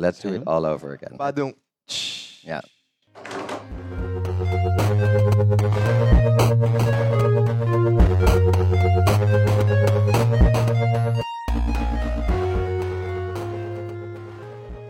[0.00, 1.18] Let's do it all over again.
[1.18, 1.52] Badum.
[2.42, 2.62] Yeah.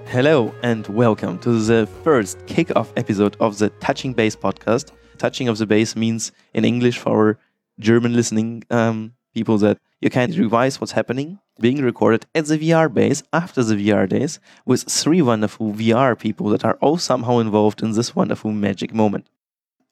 [0.07, 4.93] Hello and welcome to the first kickoff episode of the Touching Base podcast.
[5.19, 7.39] Touching of the base means in English for our
[7.81, 12.93] German listening um, people that you can't revise what's happening, being recorded at the VR
[12.93, 17.83] base after the VR days with three wonderful VR people that are all somehow involved
[17.83, 19.29] in this wonderful magic moment.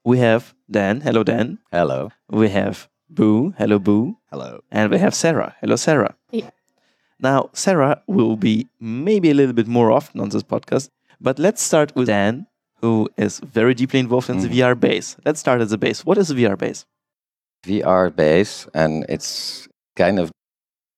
[0.04, 1.58] We have Daan, hello Daan.
[1.70, 2.10] Hello.
[2.30, 4.16] We have Boo, hello Boo.
[4.30, 4.60] Hello.
[4.70, 5.54] And we have Sara.
[5.60, 6.14] Hello, Sara.
[6.30, 6.50] Yeah.
[7.20, 10.88] Now, Sara will be maybe a little bit more often on this podcast,
[11.20, 12.46] but let's start with Daan,
[12.80, 14.52] who is very deeply involved in the Mhm.
[14.54, 15.16] VR base.
[15.24, 16.04] Let's start at the base.
[16.06, 16.86] What is the VR base?
[17.64, 20.30] VR base, and it's kind of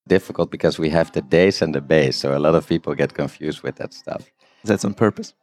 [0.07, 3.13] difficult because we have the days and the base, so a lot of people get
[3.13, 4.29] confused with that stuff.
[4.63, 5.33] That's on purpose.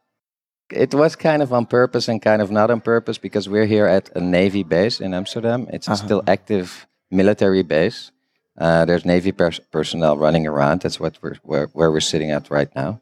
[0.71, 3.87] It was kind of on purpose and kind of not on purpose because we're here
[3.87, 5.67] at a Navy base in Amsterdam.
[5.73, 6.05] It's a Uh-huh.
[6.05, 8.11] still active military base.
[8.57, 10.81] Uh, there's Navy pers- personnel running around.
[10.81, 13.01] That's what we're where, where we're sitting at right now.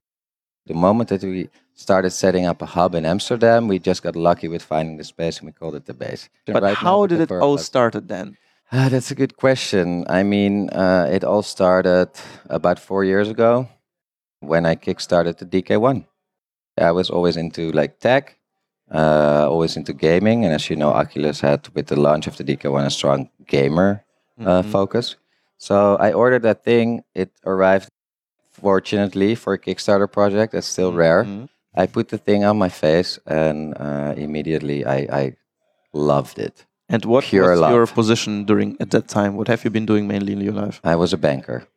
[0.68, 4.47] The moment that we started setting up a hub in Amsterdam, we just got lucky
[4.47, 6.28] with finding the space and we called it the base.
[6.45, 8.36] But Right how did it all started then?
[8.72, 10.03] Ah, that's a good question.
[10.09, 12.09] I mean, uh, it all started
[12.50, 13.69] about four years ago
[14.42, 16.06] when I kickstarted the DK1.
[16.78, 18.38] I was always into like tech,
[18.94, 22.44] uh, always into gaming, and as you know, Oculus had with the launch of the
[22.44, 24.03] DK1 a strong gamer
[24.39, 24.72] uh, Mhm.
[24.72, 25.16] focus.
[25.58, 27.03] So I ordered that thing.
[27.16, 27.89] It arrived,
[28.52, 30.52] fortunately, for a Kickstarter project.
[30.53, 31.25] That's still rare.
[31.78, 35.36] I put the thing on my face, and uh, immediately I, I
[35.94, 36.66] loved it.
[36.89, 37.72] And what Pure was love.
[37.72, 39.36] your position during at that time?
[39.36, 40.80] What have you been doing mainly in your life?
[40.84, 41.67] I was a banker.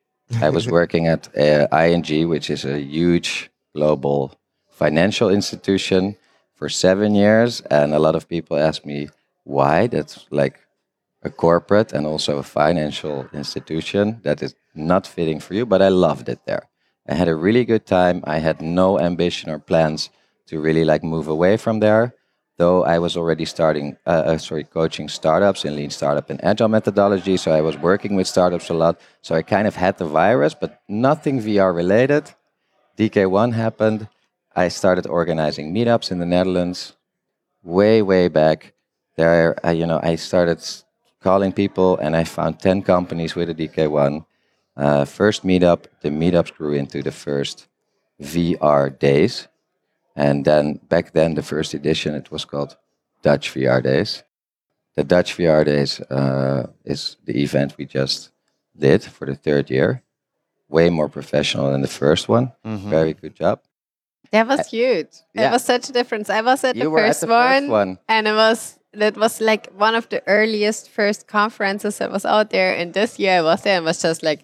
[0.40, 4.32] I was working at uh, ING, which is a huge global
[4.68, 6.16] financial institution,
[6.60, 7.62] for seven years.
[7.62, 9.08] And a lot of people ask me
[9.44, 9.86] why.
[9.86, 10.60] That's like
[11.22, 15.88] a corporate and also a financial institution that is not fitting for you, but I
[15.88, 16.68] loved it there.
[17.08, 18.22] I had a really good time.
[18.24, 20.10] I had no ambition or plans
[20.46, 22.14] to really like move away from there.
[22.56, 26.68] Though I was already starting, uh, uh, sorry, coaching startups in lean startup and agile
[26.68, 27.38] methodology.
[27.38, 29.00] So I was working with startups a lot.
[29.22, 32.34] So I kind of had the virus, but nothing VR related.
[32.98, 34.08] DK1 happened.
[34.54, 36.96] I started organizing meetups in the Netherlands
[37.62, 38.74] way, way back.
[39.16, 40.62] There, I, you know, I started
[41.22, 44.24] calling people and I found 10 companies with a DK1.
[44.80, 47.68] Uh, first meetup, the meetups grew into the first
[48.20, 49.48] VR days.
[50.16, 52.76] And then back then, the first edition, it was called
[53.22, 54.24] Dutch VR Days.
[54.96, 58.30] The Dutch VR Days uh, is the event we just
[58.76, 60.02] did for the third year.
[60.68, 62.52] Way more professional than the first one.
[62.64, 62.88] Mhm.
[62.90, 63.60] Very good job.
[64.32, 65.08] That was huge.
[65.34, 65.48] yeah.
[65.48, 66.30] It was such a difference.
[66.30, 67.98] I was at you the first at the one, first one.
[68.08, 72.50] and it was that was like one of the earliest first conferences that was out
[72.50, 72.74] there.
[72.74, 74.40] And this year I was there and was just like,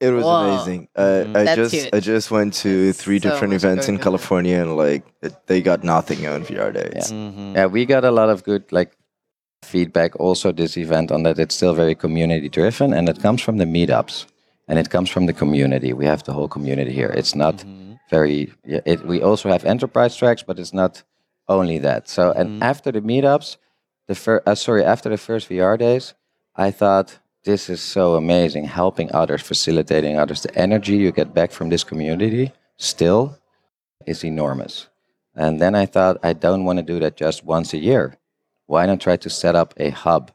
[0.00, 0.48] It was Whoa.
[0.54, 0.88] amazing.
[0.96, 1.24] Uh.
[1.34, 1.90] I That's just huge.
[1.92, 4.04] I just went to three So different much events in going on.
[4.04, 7.12] California and like it, they got nothing on VR days.
[7.12, 7.54] Mhm.
[7.54, 8.92] Yeah, we got a lot of good like
[9.62, 13.58] feedback also this event on that it's still very community driven and it comes from
[13.58, 14.24] the meetups
[14.68, 15.92] and it comes from the community.
[15.92, 17.12] We have the whole community here.
[17.14, 17.98] It's not Mhm.
[18.10, 21.02] very yeah, it, we also have enterprise tracks but it's not
[21.46, 22.08] only that.
[22.08, 23.58] So and after the meetups,
[24.08, 26.14] the fir- uh, sorry, after the first VR days,
[26.56, 30.42] I thought this is so amazing helping others, facilitating others.
[30.42, 33.38] The energy you get back from this community still
[34.06, 34.88] is enormous.
[35.34, 38.16] And then I thought, I don't want to do that just once a year.
[38.66, 40.32] Why not try to set up a hub?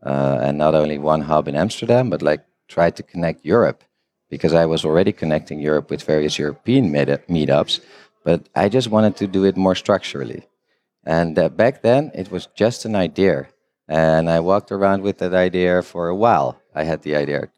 [0.00, 3.82] Uh, and not only one hub in Amsterdam, but like try to connect Europe.
[4.30, 7.80] Because I was already connecting Europe with various European meet- meetups,
[8.24, 10.46] but I just wanted to do it more structurally.
[11.04, 13.48] And uh, back then, it was just an idea.
[13.88, 16.60] And I walked around with that idea for a while.
[16.74, 17.48] I had the idea,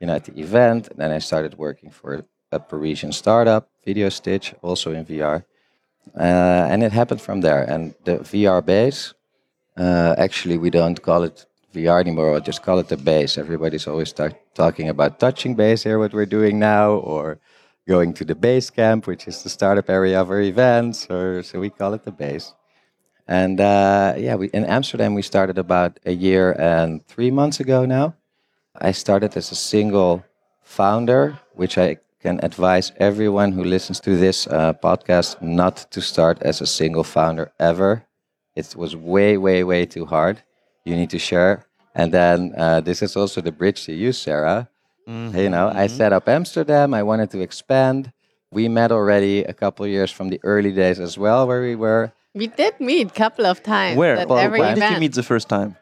[0.00, 4.54] you know, at the event, and then I started working for a Parisian startup, VideoStitch,
[4.62, 5.44] also in VR.
[6.16, 7.62] Uh, and it happened from there.
[7.64, 9.14] And the VR base,
[9.76, 12.36] uh, actually, we don't call it VR anymore.
[12.36, 13.36] I just call it the base.
[13.36, 17.38] Everybody's always ta- talking about touching base here, what we're doing now, or
[17.86, 21.06] going to the base camp, which is the startup area of our events.
[21.10, 22.54] Or so we call it the base.
[23.26, 27.84] And uh, yeah, we, in Amsterdam, we started about a year and three months ago
[27.86, 28.14] now.
[28.80, 30.24] I started as a single
[30.62, 36.42] founder, which I can advise everyone who listens to this uh, podcast not to start
[36.42, 38.04] as a single founder ever.
[38.56, 40.42] It was way, way, way too hard.
[40.84, 41.66] You need to share.
[41.94, 44.68] And then uh, this is also the bridge to you, Sara.
[45.06, 45.90] You know, I Mhm.
[45.90, 46.94] set up Amsterdam.
[46.94, 48.12] I wanted to expand.
[48.52, 52.12] we met already a couple years from the early days as well, where we were.
[52.34, 53.96] We did meet a couple of times.
[53.96, 54.16] Where?
[54.16, 54.90] At Well, every When event.
[54.90, 55.76] did you meet the first time?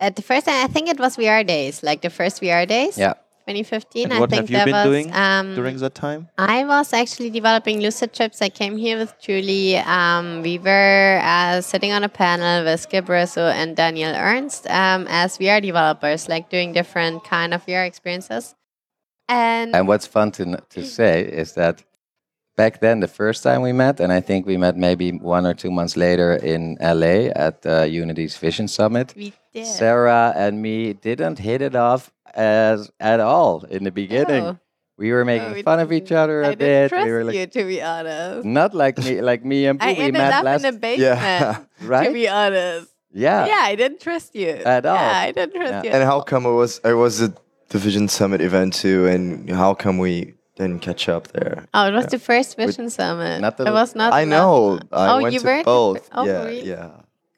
[0.00, 2.96] At the first time, I think it was VR days, like the first VR days.
[2.98, 3.14] Yeah.
[3.46, 4.04] 2015.
[4.04, 6.28] And I what think have you that been was, doing um, during that time?
[6.38, 8.40] I was actually developing lucid trips.
[8.40, 9.76] I came here with Julie.
[9.78, 15.06] Um, we were uh, sitting on a panel with Skip Russo and Daniel Ernst um,
[15.10, 18.54] as VR developers, like doing different kind of VR experiences.
[19.28, 21.82] And, And what's fun to, to say is that
[22.56, 25.54] back then, the first time we met, and I think we met maybe one or
[25.54, 29.66] two months later in LA at uh, Unity's Vision Summit, we did.
[29.66, 34.44] Sara and me didn't hit it off as at all in the beginning.
[34.44, 34.58] No.
[34.98, 36.04] We were making No, we fun of didn't.
[36.06, 36.88] each other a I didn't bit.
[36.90, 38.44] trust We were like, you, to be honest.
[38.44, 39.86] not like me, like me and Boo.
[39.86, 41.20] I we ended met up last, in the basement,
[41.80, 42.04] Yeah.
[42.04, 42.88] to be honest.
[43.12, 43.46] yeah.
[43.46, 44.50] Yeah, I didn't trust you.
[44.50, 44.94] At all.
[44.94, 45.82] Yeah, I didn't trust Yeah.
[45.84, 45.90] you.
[45.90, 46.22] And how all.
[46.24, 47.32] come it was it was a
[47.70, 49.06] Division Summit event too?
[49.06, 51.66] And how come we didn't catch up there?
[51.74, 53.40] Oh, it was the first Vision Summit.
[53.40, 54.12] not the- it was not.
[54.12, 54.78] I know.
[54.92, 56.08] I oh, went you to were both.
[56.12, 56.68] Oh, yeah, really?
[56.68, 56.90] yeah.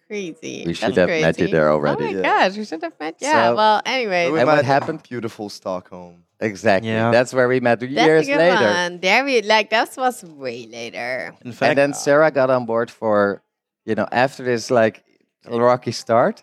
[0.08, 0.64] Crazy.
[0.66, 1.52] We should That's have met you crazy.
[1.52, 2.04] there Oh already.
[2.04, 2.22] my Yeah.
[2.48, 3.16] gosh, we should have met.
[3.20, 3.50] Yeah.
[3.50, 5.02] So- well, anyway, We And what happened?
[5.02, 6.24] Beautiful Stockholm.
[6.40, 6.90] Exactly.
[6.90, 7.10] Yeah.
[7.10, 8.64] That's where we met that's years good later.
[8.66, 9.00] one.
[9.00, 11.34] There we like that was way later.
[11.44, 13.42] In fact, And then Sara got on board for,
[13.86, 15.04] you know, after this like
[15.48, 16.42] rocky start.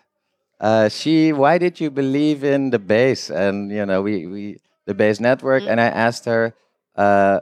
[0.60, 4.94] Uh, she, why did you believe in the base and you know we we the
[4.94, 5.62] base network?
[5.64, 5.70] Mm.
[5.70, 6.54] And I asked her,
[6.96, 7.40] uh,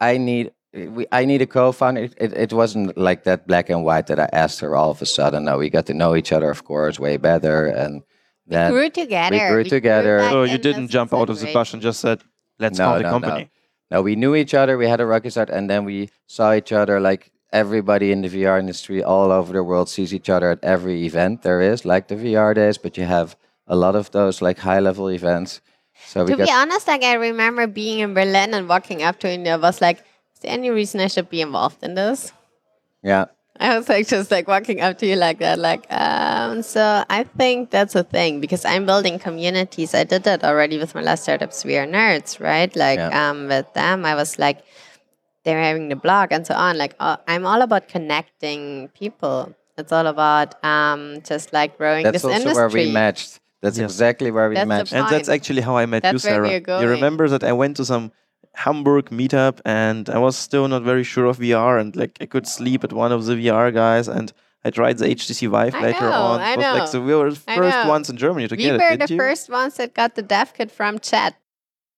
[0.00, 2.02] I need we, I need a co-founder.
[2.02, 5.00] It, it, it wasn't like that black and white that I asked her all of
[5.00, 5.44] a sudden.
[5.44, 8.02] No, we got to know each other, of course, way better, and
[8.46, 9.36] then we grew together.
[9.36, 10.18] We grew together.
[10.18, 11.54] back so you didn't jump out of the situation.
[11.54, 12.22] bus and just said,
[12.58, 13.20] "Let's No, found a no, no.
[13.20, 13.50] company."
[13.90, 14.76] No, we knew each other.
[14.76, 16.98] We had a rocky start, and then we saw each other.
[16.98, 21.06] Like everybody in the VR industry all over the world sees each other at every
[21.06, 22.78] event there is, like the VR days.
[22.78, 23.36] But you have
[23.68, 25.60] a lot of those like high level events.
[26.06, 29.28] So we To be honest, like I remember being in Berlin and walking up to
[29.28, 29.98] it and I was like,
[30.34, 32.32] is there any reason I should be involved in this?
[33.02, 33.26] yeah.
[33.60, 36.62] I was like just like walking up to you like that, like um.
[36.62, 39.94] So I think that's a thing because I'm building communities.
[39.94, 41.64] I did that already with my last startups.
[41.64, 42.74] We are nerds, right?
[42.74, 43.30] Like Yeah.
[43.30, 44.64] um, with them, I was like,
[45.44, 46.78] they're having the blog and so on.
[46.78, 49.54] Like uh, I'm all about connecting people.
[49.78, 52.54] It's all about um, just like growing That's this also industry.
[52.54, 53.38] where we matched.
[53.64, 53.90] That's Yes.
[53.92, 54.92] exactly where we That's the matched.
[54.98, 56.48] And that's actually how I met you, That's where Sara.
[56.66, 58.04] we're You remember that I went to some
[58.64, 62.46] Hamburg meetup and I was still not very sure of VR and like I could
[62.46, 64.32] sleep at one of the VR guys and
[64.66, 66.40] I tried the HTC Vive I later know, on.
[66.40, 66.86] I It was like know.
[66.86, 68.80] so we were the first ones in Germany to we get it.
[68.82, 69.18] You were the you?
[69.18, 71.34] first ones that got the dev kit from Chat.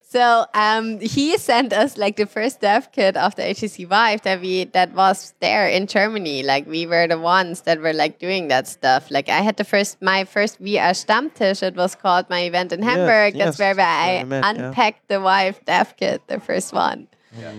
[0.09, 4.41] So um, he sent us like the first dev kit of the HTC Vive that
[4.41, 6.45] we that was there in Germany.
[6.45, 9.11] Like we were the ones that were like doing that stuff.
[9.11, 11.61] Like I had the first my first VR Stammtisch.
[11.61, 13.35] It was called my event in Hamburg.
[13.35, 14.67] yes, That's where that's I where we met, yeah.
[14.69, 17.09] unpacked the Vive dev kit, the first one.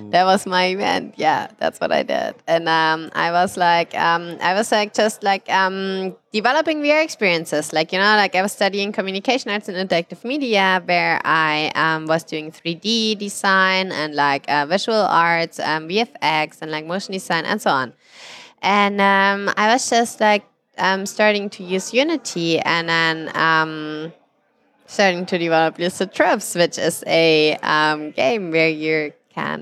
[0.10, 1.16] That was my event.
[1.18, 2.36] Yeah, that's what I did.
[2.48, 7.74] And um, I was like, um, I was like just like um, developing VR experiences.
[7.74, 12.08] Like you know, like I was studying communication arts and interactive media, where I um,
[12.08, 17.46] was doing 3D design and like uh, visual arts, um, VFX, and like motion design
[17.46, 17.94] and so on.
[18.62, 20.46] And um, I was just like
[21.06, 24.14] starting to use Unity, and then.
[24.90, 29.60] Starting to develop Lucid Trips, which is a um, game where you can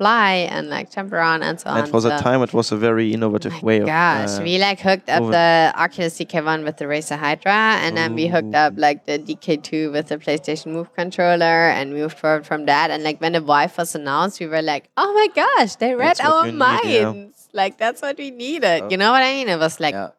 [0.00, 1.78] fly and like jump around and so on.
[1.78, 3.86] And for that So- time, it was a very innovative way of.
[3.86, 8.10] Gosh, uh, we like hooked up the Oculus DK1 with the Razer Hydra, and then
[8.18, 12.60] we hooked up like the DK2 with the PlayStation Move controller, and moved forward from
[12.66, 12.86] that.
[12.92, 16.16] And like when the Vive was announced, we were like, "Oh my gosh, they read
[16.18, 17.12] That's our you need, yeah.
[17.12, 17.38] minds!
[17.60, 19.48] Like that's what we needed." You know what I mean?
[19.48, 20.10] It was like yeah.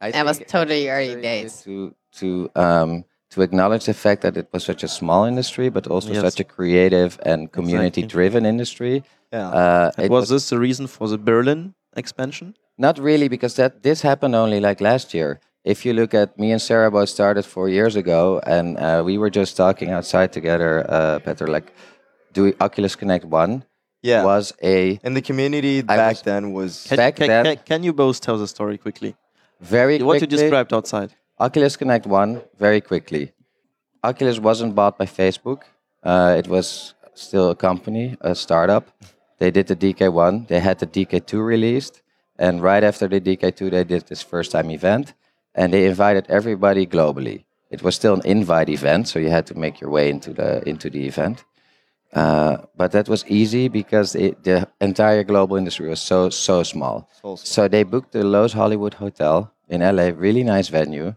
[0.00, 1.62] I That was totally early days.
[1.66, 1.74] To
[2.20, 2.90] to um
[3.32, 6.20] to acknowledge the fact that it was such a small industry, but also Yes.
[6.22, 9.02] such a creative and community-driven industry.
[9.32, 9.48] Yeah.
[9.48, 12.54] Uh, and it was this the reason for the Berlin expansion?
[12.78, 15.40] Not really, because that this happened only like last year.
[15.64, 19.16] If you look at me and Sara both started four years ago, and uh, we
[19.16, 21.48] were just talking outside together, uh, Petr.
[21.48, 21.72] Like,
[22.32, 23.64] do Oculus Connect One
[24.02, 24.24] yeah.
[24.24, 27.56] was a and the community I back was- then was Can, Back can, then- can,
[27.64, 29.14] can you both tell the story quickly?
[29.60, 31.10] very What you described outside.
[31.38, 33.32] Oculus Connect One very quickly.
[34.04, 35.62] Oculus wasn't bought by Facebook.
[36.02, 38.88] Uh, it was still a company, a startup.
[39.38, 40.48] They did the DK1.
[40.48, 42.02] They had the DK2 released,
[42.38, 45.14] and right after the DK2, they did this first-time event,
[45.54, 47.44] and they invited everybody globally.
[47.70, 50.62] It was still an invite event, so you had to make your way into the
[50.68, 51.44] into the event.
[52.12, 57.08] Uh, but that was easy because it, the entire global industry was so so small.
[57.14, 57.36] So small.
[57.36, 61.14] So they booked the Loews Hollywood Hotel in LA, really nice venue.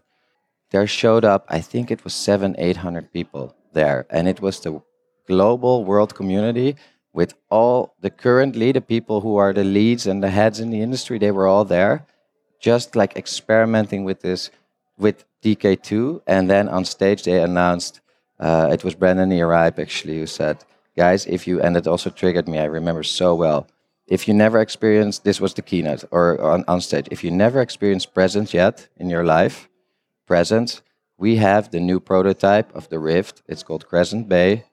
[0.70, 4.60] There showed up, I think it was seven, eight hundred people there, and it was
[4.60, 4.82] the
[5.26, 6.76] global world community
[7.12, 10.82] with all the currently the people who are the leads and the heads in the
[10.82, 11.18] industry.
[11.18, 12.06] They were all there,
[12.60, 14.50] just like experimenting with this
[14.98, 16.22] with DK2.
[16.26, 18.00] And then on stage they announced
[18.38, 20.64] uh, it was Brendan Iribe actually who said,
[20.96, 22.58] "Guys, if you," and it also triggered me.
[22.58, 23.66] I remember so well.
[24.06, 27.08] If you never experienced, this was the keynote or on, on stage.
[27.10, 29.68] If you never experienced presence yet in your life,
[30.26, 30.82] presence,
[31.18, 33.42] we have the new prototype of the Rift.
[33.48, 34.64] It's called Crescent Bay.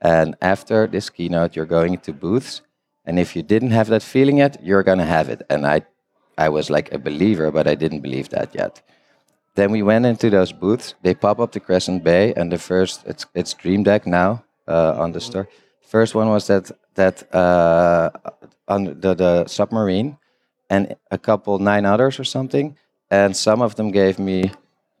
[0.00, 2.62] And after this keynote, you're going to booths.
[3.04, 5.42] And if you didn't have that feeling yet, you're gonna have it.
[5.50, 5.82] And I,
[6.38, 8.82] I was like a believer, but I didn't believe that yet.
[9.56, 10.94] Then we went into those booths.
[11.02, 15.12] They pop up the Crescent Bay, and the first it's it's Dreamdeck now uh, on
[15.12, 15.48] the store.
[15.82, 18.10] First one was that that uh,
[18.68, 20.16] on the, the submarine,
[20.70, 22.76] and a couple nine others or something,
[23.10, 24.52] and some of them gave me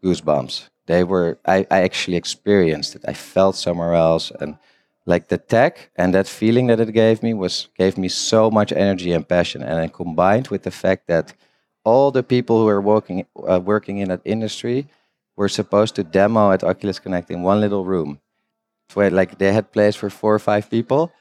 [0.02, 0.68] goosebumps.
[0.86, 3.02] They were I, I actually experienced it.
[3.06, 4.58] I felt somewhere else, and
[5.06, 8.72] like the tech and that feeling that it gave me was gave me so much
[8.72, 11.34] energy and passion, and then combined with the fact that
[11.84, 14.88] all the people who were working uh, working in that industry
[15.36, 18.20] were supposed to demo at Oculus Connect in one little room.
[18.94, 21.12] Where like they had place for four or five people,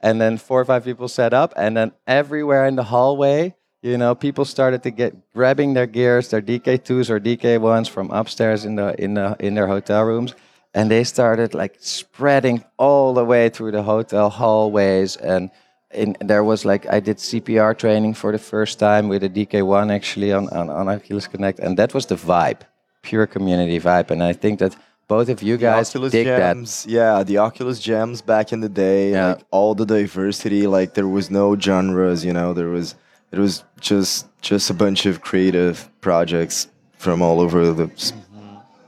[0.00, 3.96] and then four or five people set up, and then everywhere in the hallway, you
[3.96, 8.76] know, people started to get grabbing their gears, their DK2s or DK1s from upstairs in
[8.76, 10.34] the in the in their hotel rooms,
[10.74, 15.50] and they started like spreading all the way through the hotel hallways and
[15.90, 19.90] in, there was like I did CPR training for the first time with a DK1
[19.90, 22.60] actually on, on, on Oculus Connect, and that was the vibe,
[23.02, 24.10] pure community vibe.
[24.10, 24.76] And I think that
[25.08, 29.12] both of you guys Oculus dig Gems, yeah, the Oculus Gems back in the day,
[29.12, 29.28] Yeah.
[29.28, 32.94] like all the diversity, like there was no genres, you know, there was
[33.32, 37.90] it was just just a bunch of creative projects from all over the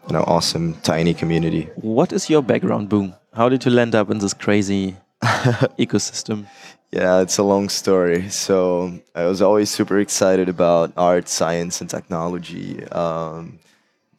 [0.08, 1.68] you know awesome tiny community.
[1.76, 3.14] What is your background, Boom?
[3.32, 4.96] How did you land up in this crazy
[5.78, 6.46] ecosystem?
[6.90, 8.28] Yeah, it's a long story.
[8.30, 12.84] So I was always super excited about art, science, and technology.
[12.88, 13.60] Um,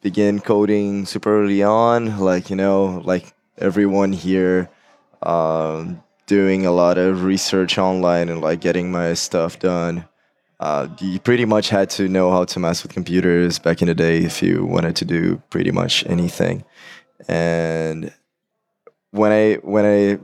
[0.00, 4.70] began coding super early on, like you know, like everyone here,
[5.22, 10.06] um, doing a lot of research online and like getting my stuff done.
[10.62, 13.94] Uh, you pretty much had to know how to mess with computers back in the
[13.96, 16.64] day if you wanted to do pretty much anything.
[17.26, 18.12] And
[19.10, 20.20] when I when I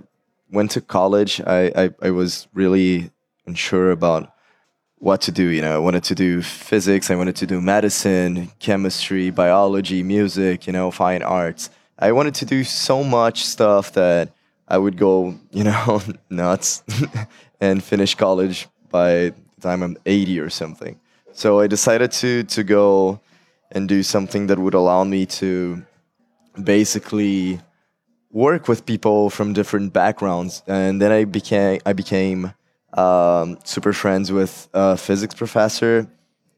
[0.52, 3.10] went to college, I, I, I was really
[3.46, 4.32] unsure about
[4.98, 5.48] what to do.
[5.48, 10.68] You know, I wanted to do physics, I wanted to do medicine, chemistry, biology, music,
[10.68, 11.68] you know, fine arts.
[11.98, 14.30] I wanted to do so much stuff that
[14.68, 16.84] I would go, you know, nuts
[17.60, 20.98] and finish college by time I'm 80 or something.
[21.32, 23.20] So I decided to to go
[23.70, 25.82] and do something that would allow me to
[26.62, 27.60] basically
[28.30, 30.62] work with people from different backgrounds.
[30.66, 32.52] And then i became i became
[32.94, 36.08] um, super friends with a physics professor.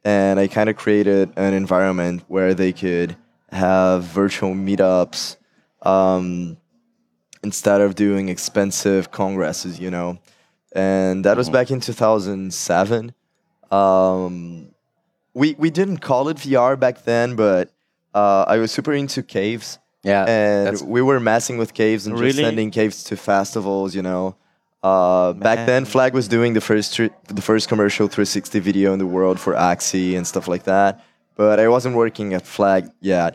[0.04, 3.16] And i kind of created an environment where they could
[3.52, 5.37] have virtual meetups
[5.83, 6.57] um,
[7.42, 10.19] instead of doing expensive congresses you know
[10.73, 13.12] and that was back in 2007
[13.71, 14.69] um,
[15.35, 17.71] we we didn't call it vr back then but
[18.15, 22.39] uh, i was super into caves Yeah, and we were messing with caves and just
[22.49, 23.95] sending caves to festivals.
[23.95, 24.35] You know,
[24.83, 28.99] uh, back then Flag was doing the first thr- the first commercial 360 video in
[28.99, 30.93] the world for Axie and stuff like that.
[31.37, 33.33] But I wasn't working at Flag yet.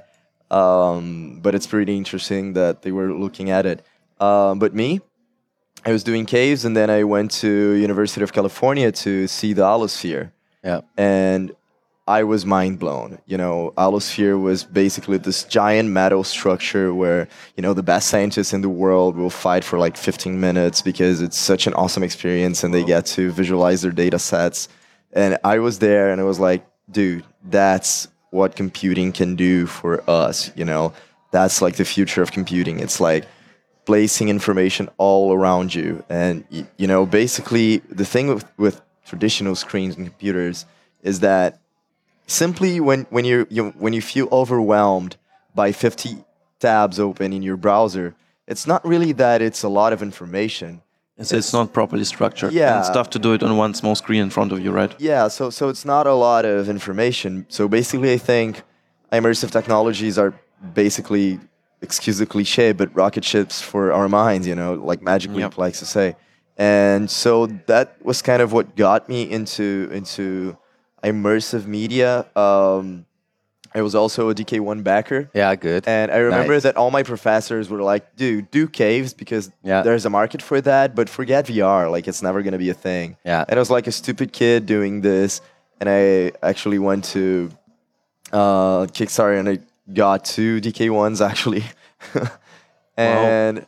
[0.50, 3.80] Um, but it's pretty interesting that they were looking at it.
[4.20, 5.02] Um, but me,
[5.86, 9.62] I was doing caves, and then I went to University of California to see the
[9.62, 10.32] Allosphere
[10.66, 10.82] yeah.
[10.98, 11.56] and
[12.08, 13.20] I was mind blown.
[13.26, 18.54] You know, Allosphere was basically this giant metal structure where you know the best scientists
[18.54, 22.64] in the world will fight for like 15 minutes because it's such an awesome experience
[22.64, 24.68] and they get to visualize their data sets.
[25.14, 30.08] And I was there and I was like, dude, that's what computing can do for
[30.10, 30.52] us.
[30.56, 30.94] You know,
[31.32, 32.80] that's like the future of computing.
[32.80, 33.26] It's like
[33.86, 36.04] placing information all around you.
[36.10, 36.46] And
[36.78, 40.66] you know, basically, the thing with, with traditional screens and computers
[41.04, 41.60] is that
[42.28, 45.18] simply when when you you when you feel overwhelmed
[45.54, 46.24] by 50
[46.60, 48.16] tabs open in your browser,
[48.48, 50.82] it's not really that it's a lot of information.
[51.18, 52.52] It's, it's not properly structured.
[52.52, 52.76] Yeah.
[52.76, 54.94] And stuff to do it on one small screen in front of you, right?
[55.00, 57.46] Yeah, so so it's not a lot of information.
[57.48, 58.64] So basically, I think
[59.12, 60.34] immersive technologies are
[60.74, 61.40] basically,
[61.82, 64.48] excuse the cliche, but rocket ships for our minds.
[64.48, 65.58] You know, like Magic Leap Yep.
[65.58, 66.16] likes to say.
[66.58, 70.58] And so that was kind of what got me into into
[71.04, 72.26] immersive media.
[72.36, 73.06] Um,
[73.74, 75.30] I was also a DK1 backer.
[75.34, 75.86] Yeah, good.
[75.86, 76.64] And I remember Nice.
[76.64, 79.82] that all my professors were like, dude, do caves because Yeah.
[79.82, 81.92] there's a market for that, but forget VR.
[81.92, 83.18] Like, it's never going to be a thing.
[83.26, 83.44] Yeah.
[83.50, 85.42] And I was like a stupid kid doing this.
[85.82, 87.52] And I actually went to
[88.32, 89.60] uh, Kickstarter and I
[89.94, 91.64] got two DK1s actually.
[92.98, 93.66] and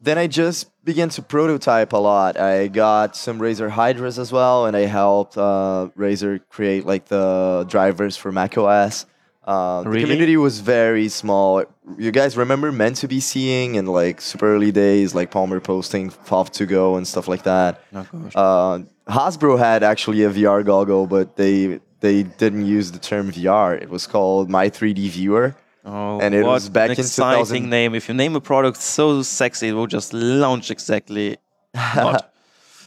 [0.00, 2.38] then I just began to prototype a lot.
[2.38, 7.66] I got some Razer Hydras as well, and I helped uh, Razer create like the
[7.68, 9.06] drivers for macOS.
[9.44, 10.00] Uh, Really?
[10.00, 11.64] The community was very small.
[11.96, 16.10] You guys remember Meant to be Seen in like super early days, like Palmer posting
[16.10, 17.82] FOV2GO and stuff like that.
[17.94, 18.32] Oh, gosh.
[18.34, 18.78] Uh,
[19.10, 23.80] Hasbro had actually a VR goggle, but they they didn't use the term VR.
[23.80, 25.54] It was called My 3D Viewer.
[25.84, 27.94] Oh, and it what was back an in exciting 2000 name.
[27.94, 31.38] If you name a product so sexy, it will just launch exactly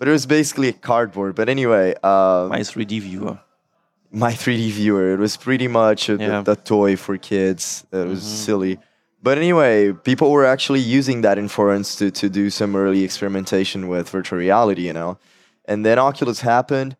[0.02, 1.36] But it was basically a cardboard.
[1.36, 3.40] But anyway, uh, my 3D viewer.
[4.12, 5.14] my 3D viewer.
[5.14, 6.44] It was pretty much a, Yeah.
[6.66, 7.86] toy for kids.
[7.92, 8.80] It was silly.
[9.24, 13.88] But anyway, people were actually using that in forums to, to do some early experimentation
[13.88, 15.20] with virtual reality, you know.
[15.66, 16.98] And then Oculus happened,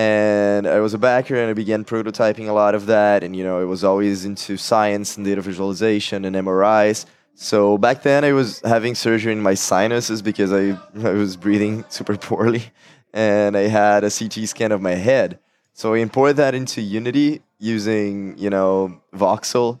[0.00, 3.22] and I was a backer, and I began prototyping a lot of that.
[3.22, 7.04] And you know, I was always into science and data visualization and MRIs.
[7.34, 10.78] So back then, I was having surgery in my sinuses because I
[11.10, 12.64] I was breathing super poorly,
[13.12, 15.38] and I had a CT scan of my head.
[15.74, 19.80] So I imported that into Unity using you know voxel,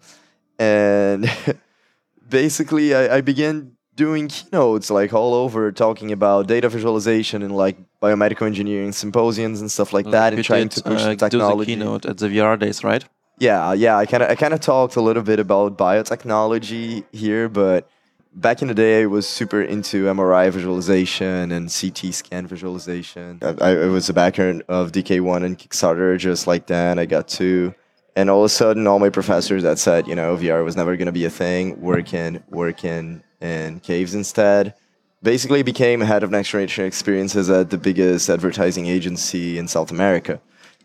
[0.58, 1.30] and
[2.28, 7.76] basically I, I began doing keynotes like all over talking about data visualization and like
[8.02, 11.16] biomedical engineering symposiums and stuff like that and trying did, to push uh, the do
[11.16, 11.74] the technology.
[11.74, 13.04] keynote at the VR days, right?
[13.40, 17.48] yeah yeah i kind of i kind of talked a little bit about biotechnology here
[17.48, 17.88] but
[18.34, 23.38] back in the day i was super into mri visualization and ct scan visualization.
[23.42, 27.74] I, I was a backer of dk1 and kickstarter just like then i got two
[28.14, 30.96] and all of a sudden all my professors that said you know vr was never
[30.96, 34.74] going to be a thing working working in caves instead
[35.22, 40.40] basically became head of next generation experiences at the biggest advertising agency in south america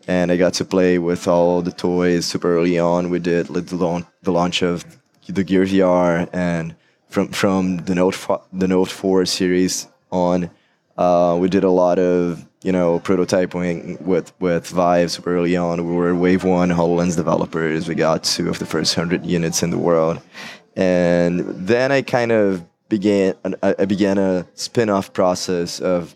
[0.06, 3.10] and I got to play with all the toys super early on.
[3.10, 4.84] We did the, launch, of
[5.28, 6.76] the Gear VR, and
[7.08, 8.16] from from the Note
[8.52, 10.50] the Note Four series on,
[10.96, 15.84] uh, we did a lot of you know prototyping with with Vive super early on.
[15.86, 17.88] We were Wave One Hololens developers.
[17.88, 20.20] We got two of the first hundred units in the world,
[20.76, 26.14] and then I kind of began I began a spin-off process of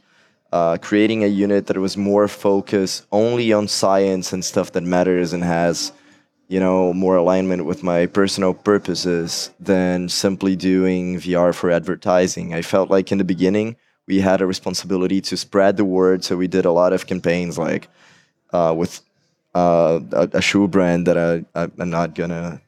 [0.52, 5.32] uh, creating a unit that was more focused only on science and stuff that matters
[5.32, 5.92] and has
[6.48, 12.54] you know more alignment with my personal purposes than simply doing VR for advertising.
[12.54, 16.36] I felt like in the beginning we had a responsibility to spread the word, so
[16.36, 17.88] we did a lot of campaigns like
[18.52, 19.00] uh, with
[19.54, 22.60] uh, a, a shoe brand that I, I I'm not gonna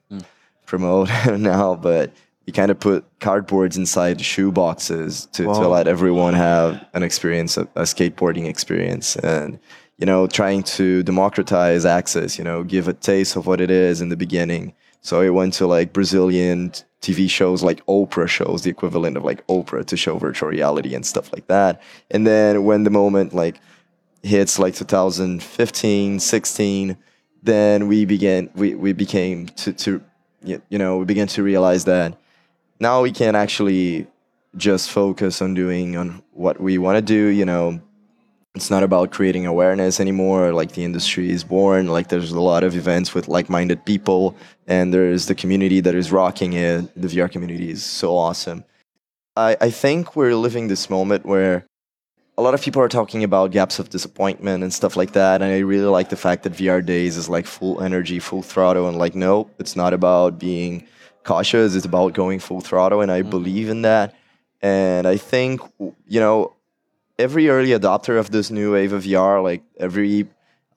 [0.73, 2.11] promote now, but
[2.47, 7.59] we kind of put cardboards inside shoe boxes to, to let everyone have an experience,
[7.59, 9.59] a, a skateboarding experience, and
[9.99, 12.39] you know, trying to democratize access.
[12.39, 14.73] You know, give a taste of what it is in the beginning.
[15.03, 16.71] So I went to like Brazilian
[17.03, 21.05] TV shows like Oprah shows, the equivalent of like Oprah to show virtual reality and
[21.05, 21.83] stuff like that.
[22.11, 23.61] And then when the moment like
[24.23, 26.97] hits like 2015 16
[27.43, 30.01] then we began we, we became to, to
[30.45, 32.17] y- you know we began to realize that
[32.81, 34.07] now we can actually
[34.57, 37.81] just focus on doing on what we want to do you know.
[38.55, 42.65] It's not about creating awareness anymore like the industry is born like there's a lot
[42.65, 47.31] of events with like-minded people and there's the community that is rocking it the vr
[47.31, 48.63] community is so awesome.
[49.37, 51.65] I, I think we're living this moment where
[52.39, 55.53] a lot of people are talking about gaps of disappointment and stuff like that and
[55.53, 58.99] i really like the fact that vr days is like full energy full throttle and
[58.99, 60.87] like no it's not about being
[61.25, 64.15] cautious it's about going full throttle and i believe in that.
[64.61, 66.55] And i think you know
[67.19, 70.29] every early adopter of this new wave of vr like every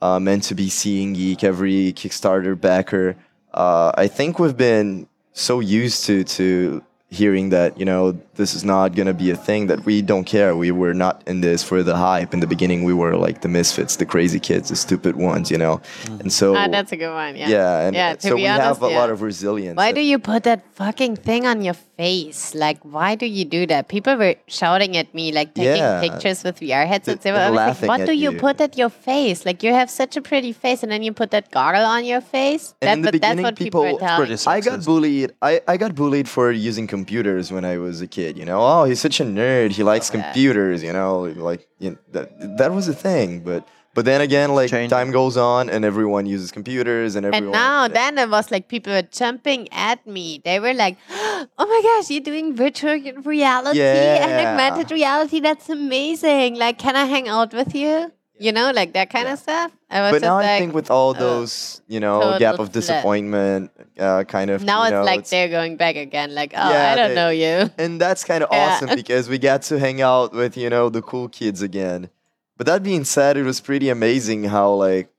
[0.01, 3.15] uh, meant to be seen geek every kickstarter backer
[3.53, 8.63] uh, i think we've been so used to to hearing that you know this is
[8.65, 11.63] not going to be a thing that we don't care we were not in this
[11.63, 14.75] for the hype in the beginning we were like the misfits the crazy kids the
[14.75, 15.79] stupid ones you know
[16.19, 17.35] and so Ah, that's a good one.
[17.37, 17.47] Yeah.
[17.49, 18.99] yeah and yeah, to so be we honest, have a yeah.
[18.99, 22.53] lot of resilience Why that- do you put that fucking thing on your face?
[22.55, 23.87] Like, why do you do that?
[23.87, 26.01] People were shouting at me, like taking Yeah.
[26.01, 27.23] pictures with VR headsets.
[27.23, 29.45] They They're were always like, "What do you you." put at your face?
[29.45, 32.21] Like, you have such a pretty face, and then you put that goggle on your
[32.21, 34.39] face." And in the but that's beginning, what people, people- were telling.
[34.47, 35.31] I got bullied.
[35.41, 38.37] I, I got bullied for using computers when I was a kid.
[38.37, 39.71] You know, oh, he's such a nerd.
[39.71, 40.21] He likes that.
[40.21, 40.83] computers.
[40.83, 43.39] You know, like you know, that that was a thing.
[43.41, 44.89] But But then again, like Changing.
[44.89, 47.45] time goes on, and everyone uses computers, and everyone.
[47.45, 50.41] And now, then it was like people were jumping at me.
[50.43, 55.39] They were like, "Oh my gosh, you're doing virtual reality and augmented reality.
[55.39, 56.55] That's amazing!
[56.55, 58.11] Like, can I hang out with you?
[58.37, 60.73] You know, like that kind of stuff." I was but just now like, I think
[60.73, 64.61] with all uh, those, you know, gap of disappointment, uh, kind of.
[64.63, 66.35] now you it's know, like they're going back again.
[66.35, 67.69] Like, oh, Yeah, I don't they- know you.
[67.77, 68.73] and that's kind of Yeah.
[68.75, 72.09] awesome because we got to hang out with you know the cool kids again
[72.57, 75.09] but that being said it was pretty amazing how like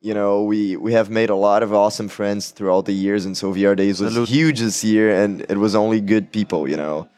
[0.00, 3.36] you know we we have made a lot of awesome friends throughout the years and
[3.36, 4.28] so vr days was Salute.
[4.28, 7.08] huge this year and it was only good people you know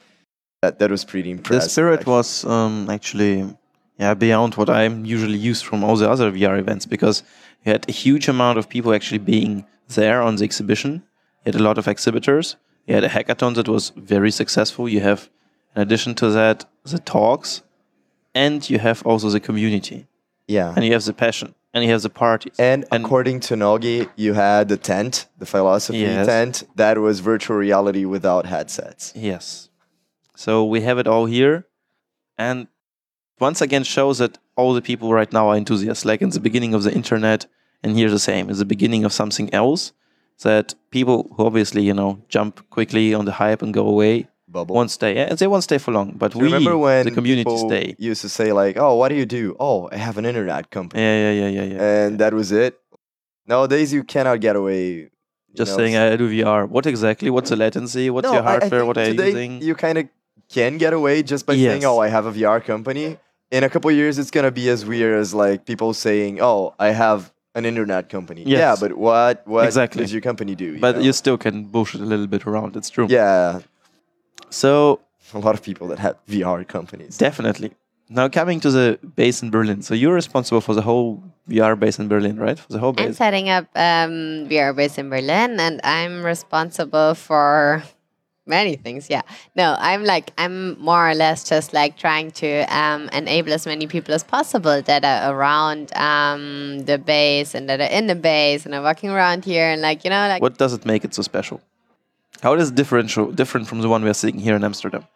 [0.62, 1.65] that that was pretty impressive.
[1.65, 2.12] the spirit actually.
[2.12, 3.57] was um, actually
[3.99, 7.23] yeah beyond what I'm usually used from all the other VR events because
[7.65, 11.03] you had a huge amount of people actually being there on the exhibition.
[11.45, 12.57] You had a lot of exhibitors.
[12.87, 14.89] You had a hackathon that was very successful.
[14.89, 15.29] You have,
[15.75, 17.62] in addition to that, the talks,
[18.44, 19.99] and you have also the community,
[20.57, 22.55] yeah and you have the passion, and you have the parties.
[22.72, 26.27] and, and- according to Nogi, you had the tent, the philosophy Yes.
[26.27, 29.12] tent, that was virtual reality without headsets.
[29.31, 29.70] Yes.
[30.44, 31.57] So we have it all here.
[32.46, 32.59] And
[33.46, 36.05] once again shows that all the people right now are enthusiasts.
[36.11, 37.40] Like in the beginning of the internet,
[37.83, 38.44] and here the same.
[38.51, 39.92] It's the beginning of something else
[40.42, 44.14] that people who obviously, you know, jump quickly on the hype and go away
[44.49, 44.75] Bubble.
[44.77, 45.15] won't stay.
[45.17, 46.13] Yeah, and they won't stay for long.
[46.17, 47.95] But Do we, remember when the community, stay.
[47.99, 49.57] used to say like, "Oh, what do you do?
[49.59, 51.83] Oh, I have an internet company." Yeah, yeah, yeah, yeah, yeah.
[52.07, 52.79] and that was it.
[53.47, 55.11] Nowadays, you cannot get away.
[55.55, 56.69] Just know, saying, s- I do VR.
[56.69, 57.31] What exactly?
[57.31, 58.11] What's the latency?
[58.11, 58.85] What's No, your hardware?
[58.85, 59.63] what are you using?
[59.63, 60.09] You kind of
[60.49, 63.19] can get away just by saying, "Oh, I have a VR company."
[63.51, 66.89] In a couple years, it's gonna be as weird as like people saying, "Oh, I
[66.91, 70.03] have an internet company." Yeah, but what what Exactly.
[70.03, 70.75] does your company do?
[70.75, 71.03] you but know?
[71.03, 72.77] you still can bullshit a little bit around.
[72.77, 73.07] It's true.
[73.09, 73.61] yeah,
[74.57, 75.01] So
[75.35, 77.19] a lot of people that have VR companies.
[77.19, 77.73] Definitely.
[78.09, 79.83] Now coming to the base in Berlin.
[79.83, 82.59] So you're responsible for the whole VR base in Berlin, right?
[82.59, 83.07] For the whole base.
[83.07, 87.83] I'm setting up um, VR base in Berlin, and I'm responsible for
[88.47, 89.11] many things.
[89.11, 89.23] Yeah,
[89.57, 93.87] no, I'm like I'm more or less just like trying to um, enable as many
[93.87, 98.64] people as possible that are around um, the base and that are in the base
[98.64, 101.12] and are walking around here and like you know like What does it make it
[101.12, 101.61] so special?
[102.42, 105.07] How is it differential, different from the one we are seeing here in Amsterdam?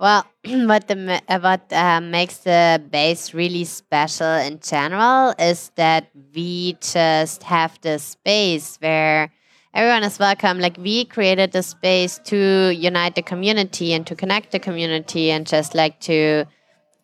[0.00, 6.10] Well, what the uh, what uh, makes the base really special in general is that
[6.34, 9.30] we just have the space where
[9.74, 10.60] everyone is welcome.
[10.60, 15.46] Like we created the space to unite the community and to connect the community and
[15.46, 16.44] just like to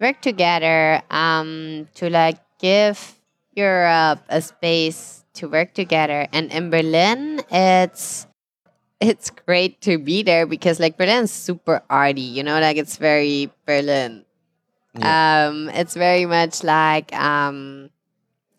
[0.01, 1.03] work together.
[1.11, 3.19] Um, to like give
[3.55, 6.29] Europe a space to work together.
[6.33, 8.27] And in Berlin, it's
[9.01, 13.51] it's great to be there because like Berlin's super arty, you know, like it's very
[13.67, 14.25] Berlin.
[15.03, 17.91] Um, it's very much like um,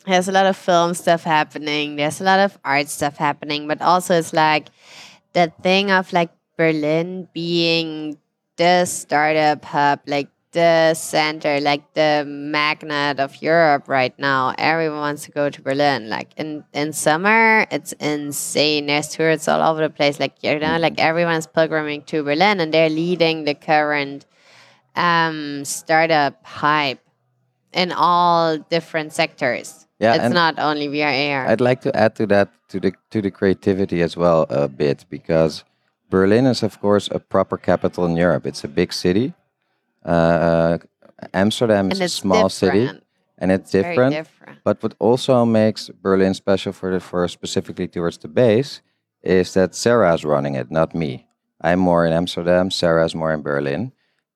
[0.05, 1.95] there's a lot of film stuff happening.
[1.95, 4.67] There's a lot of art stuff happening, but also it's like
[5.33, 8.17] the thing of like Berlin being
[8.57, 14.55] the startup hub, like the center, like the magnet of Europe right now.
[14.57, 16.09] Everyone wants to go to Berlin.
[16.09, 18.87] Like in in summer, it's insane.
[18.87, 20.19] There's tourists all over the place.
[20.19, 24.25] Like you know, like everyone's pilgriming to Berlin, and they're leading the current
[24.95, 27.03] um, startup hype
[27.73, 29.85] in all different sectors.
[29.99, 31.47] Yeah, it's not only VR AR.
[31.47, 35.05] I'd like to add to that to the to the creativity as well a bit
[35.09, 35.65] because
[36.09, 38.47] Berlin is of course a proper capital in Europe.
[38.47, 39.35] It's a big city.
[40.05, 40.77] Uh,
[41.33, 42.89] Amsterdam is a small city
[43.37, 44.13] and it's different.
[44.13, 44.59] different.
[44.63, 48.81] But what also makes Berlin special for the for specifically towards the base
[49.21, 51.27] is that Sara's running it, not me.
[51.61, 52.69] I'm more in Amsterdam.
[52.69, 53.91] Sara's more in Berlin,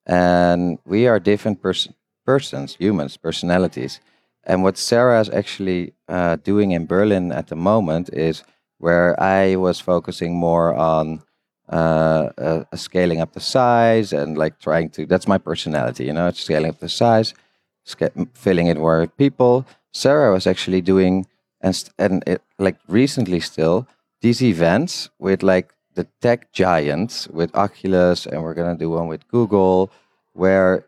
[0.06, 1.90] and we are different pers-
[2.26, 4.00] persons, humans, personalities.
[4.44, 8.44] And what Sara is actually uh, doing in Berlin at the moment is
[8.80, 11.22] where I was focusing more on
[11.70, 15.06] uh, uh, scaling up the size and like trying to.
[15.06, 17.34] That's my personality, you know, it's scaling up the size,
[17.84, 19.66] sca- filling it with people.
[19.92, 21.26] Sara was actually doing
[21.62, 23.88] and and it, like recently still
[24.22, 29.28] these events with like the tech giants with Oculus and we're gonna do one with
[29.28, 29.92] Google
[30.34, 30.86] where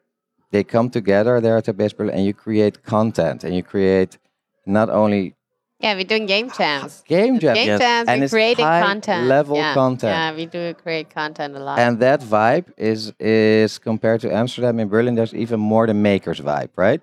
[0.52, 4.17] they come together there at the base Berlin and you create content and you create
[4.65, 5.36] not only
[5.84, 7.04] Yeah, we're doing game jams.
[7.08, 7.80] game It's jam game yes.
[7.80, 8.08] jams.
[8.10, 9.28] And we're it's creating high content.
[9.28, 9.74] level yeah.
[9.74, 10.12] content.
[10.13, 11.80] Yeah, we do create content a lot.
[11.80, 16.39] and that vibe is is compared to Amsterdam in Berlin there's even more the makers
[16.39, 17.02] vibe right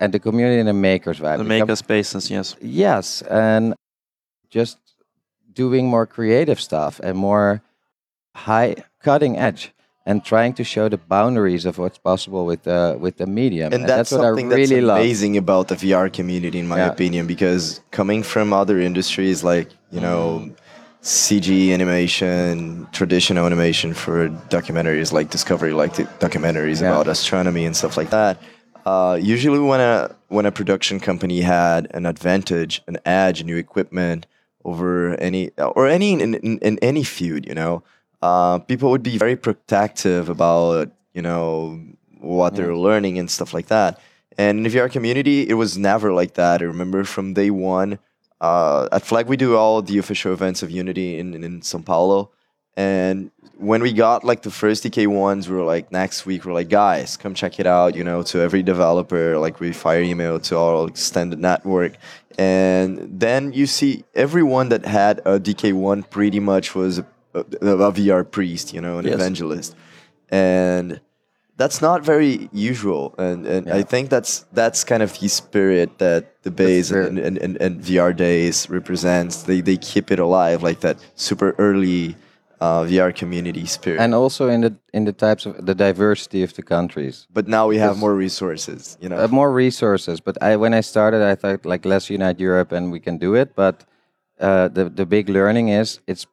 [0.00, 2.54] and the community in the makers vibe The They come- maker spaces, yes.
[2.60, 3.74] Yes, and
[4.50, 4.78] just
[5.52, 7.62] doing more creative stuff and more
[8.34, 9.72] high cutting edge.
[10.06, 13.72] And trying to show the boundaries of what's possible with the with the medium.
[13.74, 14.98] and that's, what something I really that's love.
[14.98, 16.92] amazing about the VR community, in my Yeah.
[16.92, 20.48] opinion, because coming from other industries like you know
[21.02, 26.90] CG animation, traditional animation for documentaries like Discovery, like the documentaries Yeah.
[26.90, 28.38] about astronomy and stuff like that.
[28.84, 34.26] Uh, usually, when a when a production company had an advantage, an edge, new equipment
[34.64, 37.82] over any or any in, in, in any field, you know,
[38.26, 41.80] uh, people would be very protective about you know
[42.20, 44.00] what they're learning and stuff like that.
[44.38, 46.60] And in the VR community, it was never like that.
[46.60, 47.98] I remember from day one.
[48.40, 51.82] Uh, at Flag, we do all the official events of Unity in, in, in São
[51.82, 52.32] Paulo.
[52.76, 56.52] And when we got like the first DK ones, we were like, next week, we're
[56.52, 57.94] like, guys, come check it out.
[57.94, 61.92] You know, to every developer, like we fire email to our extended network.
[62.38, 67.92] And then you see everyone that had a DK1 pretty much was a, a, a
[67.92, 69.14] VR priest, you know, an Yes.
[69.14, 69.74] evangelist.
[70.30, 71.00] And
[71.56, 73.14] that's not very usual.
[73.18, 77.38] And, and I think that's that's kind of the spirit that the base and, and,
[77.38, 79.42] and, and VR days represents.
[79.44, 82.16] They, they keep it alive, like that super early
[82.60, 84.00] uh, VR community spirit.
[84.00, 87.26] and also in the in the types of the diversity of the countries.
[87.32, 89.18] but now we have more resources, you know.
[89.24, 90.20] uh, more resources.
[90.20, 93.34] But I, when I started, I thought like let's unite Europe and we can do
[93.34, 93.54] it.
[93.54, 93.84] But
[94.40, 96.26] uh, the the big learning is it's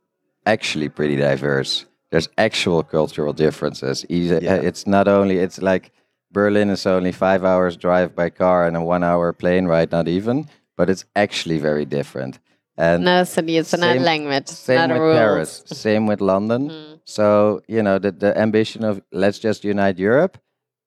[0.45, 1.85] actually pretty diverse.
[2.11, 4.05] There's actual cultural differences.
[4.09, 4.55] Easy- uh, Yeah.
[4.69, 5.91] It's not only it's like
[6.31, 10.07] Berlin is only five hours drive by car and a one hour plane ride, not
[10.07, 10.47] even.
[10.77, 12.39] But it's actually very different.
[12.77, 15.17] And No city, it's not language, same not with rules.
[15.17, 16.69] Paris, same with London.
[16.69, 16.93] Hmm.
[17.05, 20.37] So you know the the ambition of let's just unite Europe.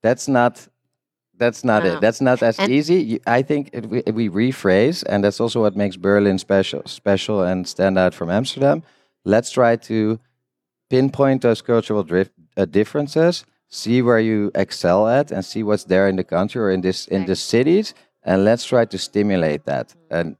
[0.02, 0.68] That's not.
[1.38, 1.92] That's not No.
[1.92, 2.00] it.
[2.00, 3.20] That's not as And- easy.
[3.26, 7.68] I think it, we, we rephrase, and that's also what makes Berlin special, special and
[7.68, 8.82] stand out from Amsterdam.
[9.26, 10.18] Let's try to
[10.88, 16.08] pinpoint those cultural drift, uh, differences, see where you excel at, and see what's there
[16.08, 19.94] in the country or in this in the cities, and let's try to stimulate that.
[20.10, 20.36] And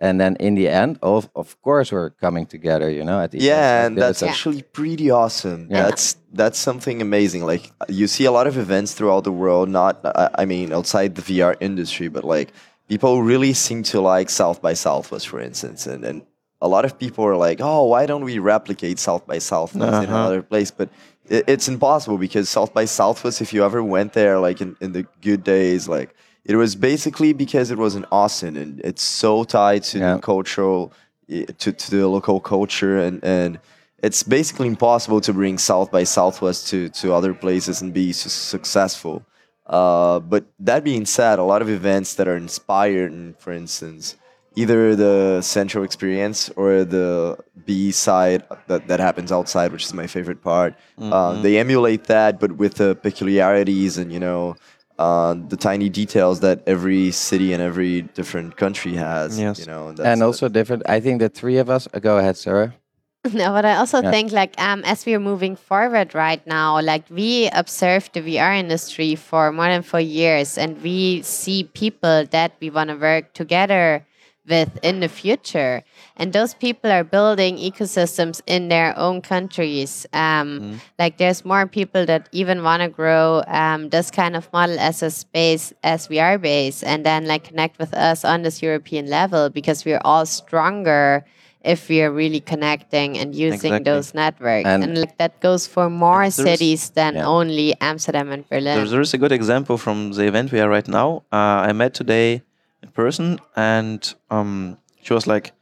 [0.00, 2.88] and then in the end, of of course, we're coming together.
[2.98, 3.86] You know, at the yeah, end.
[3.86, 4.28] and that's Yeah.
[4.30, 5.66] actually pretty awesome.
[5.68, 5.82] Yeah.
[5.88, 7.44] That's that's something amazing.
[7.44, 9.68] Like you see a lot of events throughout the world.
[9.68, 12.52] Not, I, I mean, outside the VR industry, but like
[12.88, 16.22] people really seem to like South by Southwest, for instance, and and
[16.60, 20.10] a lot of people are like, oh, why don't we replicate South by Southwest in
[20.10, 20.16] Uh-huh.
[20.16, 20.70] another place?
[20.70, 20.88] But
[21.28, 24.92] it, it's impossible because South by Southwest, if you ever went there, like in, in
[24.92, 29.44] the good days, like it was basically because it was in Austin, and it's so
[29.44, 30.14] tied to Yeah.
[30.14, 30.92] the cultural,
[31.28, 33.58] to, to the local culture, and and
[34.02, 38.30] it's basically impossible to bring South by Southwest to to other places and be su-
[38.30, 39.22] successful.
[39.66, 44.16] Uh, but that being said, a lot of events that are inspired, in, for instance,
[44.62, 48.40] either the central experience or the B side
[48.70, 50.74] that, that happens outside, which is my favorite part.
[50.98, 54.56] Uh, they emulate that, but with the peculiarities and you know
[54.98, 59.38] uh, the tiny details that every city and every different country has.
[59.38, 59.60] Yes.
[59.60, 60.82] You know, and also different.
[60.96, 61.86] I think the three of us.
[61.94, 62.74] uh, Go ahead, Sara.
[63.42, 64.10] No, but I also Yeah.
[64.14, 68.54] think like um, as we are moving forward right now, like we observed the VR
[68.54, 73.34] industry for more than four years, and we see people that we want to work
[73.34, 74.06] together
[74.48, 75.82] with in the future,
[76.16, 80.06] and those people are building ecosystems in their own countries.
[80.12, 84.78] Um, Like there's more people that even want to grow um, this kind of model
[84.78, 89.06] as a space as VR base, and then like connect with us on this European
[89.08, 91.24] level because we're all stronger
[91.64, 93.84] if we are really connecting and using Exactly.
[93.92, 94.66] those networks.
[94.68, 97.26] And- And, like that goes for more cities than yeah.
[97.26, 98.76] only Amsterdam and Berlin.
[98.78, 101.24] There's, there's a good example from the event we are right now.
[101.32, 102.42] Uh, I met today
[102.82, 105.52] in person, and um, she was like,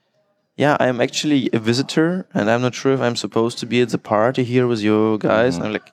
[0.57, 3.89] "Yeah, I'm actually a visitor, and I'm not sure if I'm supposed to be at
[3.91, 5.93] the party here with you guys." And I'm like,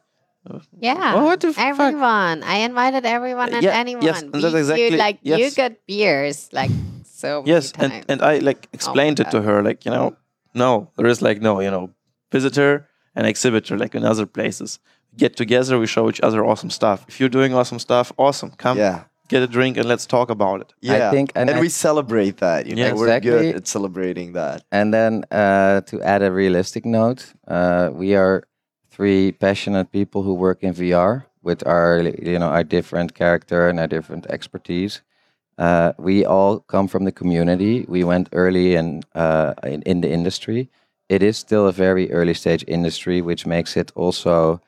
[0.80, 1.14] yeah.
[1.16, 1.66] Oh, what the fuck?
[1.66, 2.44] everyone.
[2.44, 4.04] I invited everyone Uh, and yeah, anyone.
[4.04, 6.72] yes, and Be that's exactly- cute, like you got beers like
[7.06, 8.06] so many "Yes," and times.
[8.10, 10.16] and I like explained it to her, like you know,
[10.54, 11.92] no, there is like no, you know,
[12.32, 14.80] visitor and exhibitor like in other places.
[15.16, 17.06] Get together, we show each other awesome stuff.
[17.08, 18.52] If you're doing awesome stuff, awesome.
[18.58, 19.04] Come, yeah.
[19.28, 20.74] Get a drink, and let's talk about it.
[20.82, 22.66] Yeah, think- and and, I- we celebrate that.
[22.68, 22.94] You know, Yeah.
[22.94, 24.64] we're good at celebrating that.
[24.72, 28.44] And then uh, to add a realistic note, uh, we are
[28.92, 33.80] three passionate people who work in VR with our, you know, our different character and
[33.80, 35.02] our different expertise.
[35.58, 37.86] Uh, we all come from the community.
[37.88, 40.70] We went early in, uh, in in the industry.
[41.10, 44.60] It is still a very early stage industry, which makes it also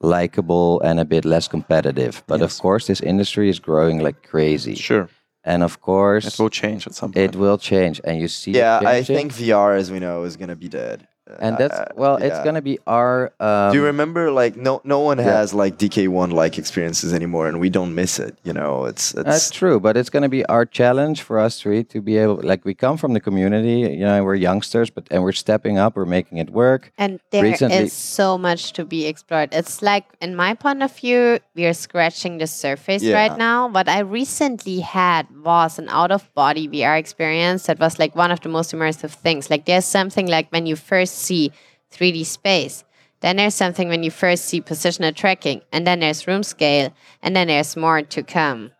[0.00, 2.22] likable and a bit less competitive.
[2.26, 4.74] But of course, this industry is growing like crazy.
[4.74, 5.08] Sure,
[5.44, 7.34] And of course, it will change at some point.
[7.34, 8.00] it will change.
[8.04, 11.06] And you see Yeah, I think VR, as we know, is gonna be dead.
[11.38, 12.44] And that's Uh, well, it's yeah.
[12.44, 13.32] gonna be our.
[13.40, 15.24] Um, Do you remember like no no one Yeah.
[15.38, 18.86] has like DK1 like experiences anymore and we don't miss it, you know.
[18.86, 22.00] It's it's That's true, but it's going to be our challenge for us three to
[22.00, 25.32] be able, like, we come from the community, you know, we're youngsters, but and we're
[25.46, 26.92] stepping up, we're making it work.
[26.98, 29.50] And there is Recently- so much to be explored.
[29.52, 33.16] It's like, in my point of view, we are scratching the surface Yeah.
[33.20, 33.68] right now.
[33.68, 38.30] What I recently had was an out of body VR experience that was like one
[38.30, 39.50] of the most immersive things.
[39.50, 41.52] Like, there's something like when you first see
[41.92, 42.84] 3D space.
[43.20, 47.36] Then there's something when you first see positional tracking, and then there's room scale, and
[47.36, 48.70] then there's more to come.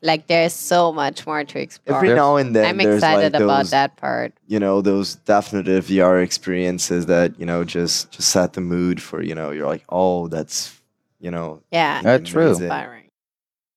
[0.00, 1.96] Like there's so much more to explore.
[1.96, 4.34] every now and then I'm there's excited like about those, that part.
[4.46, 9.22] you know, those definitive VR experiences that, you know, just just set the mood for,
[9.22, 10.78] you know, you're like, "Oh, that's,
[11.20, 12.50] you know, Yeah, it's true.
[12.50, 13.04] inspiring.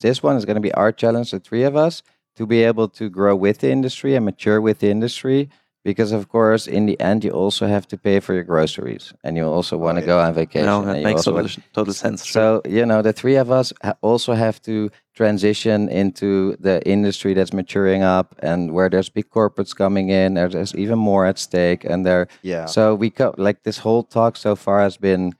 [0.02, 2.04] This one is going to be our challenge, the three of us,
[2.36, 5.50] to be able to grow with the industry and mature with the industry.
[5.88, 9.38] Because, of course, in the end, you also have to pay for your groceries and
[9.38, 10.65] you also oh, want to go on vacation.
[10.65, 12.30] No, that makes total, total sense.
[12.30, 13.71] So, you know, the three of us
[14.02, 19.73] also have to transition into the industry that's maturing up and where there's big corporates
[19.73, 21.86] coming in, there's, there's even more at stake.
[21.86, 25.36] And there, yeah." so we co- like this whole talk so far has been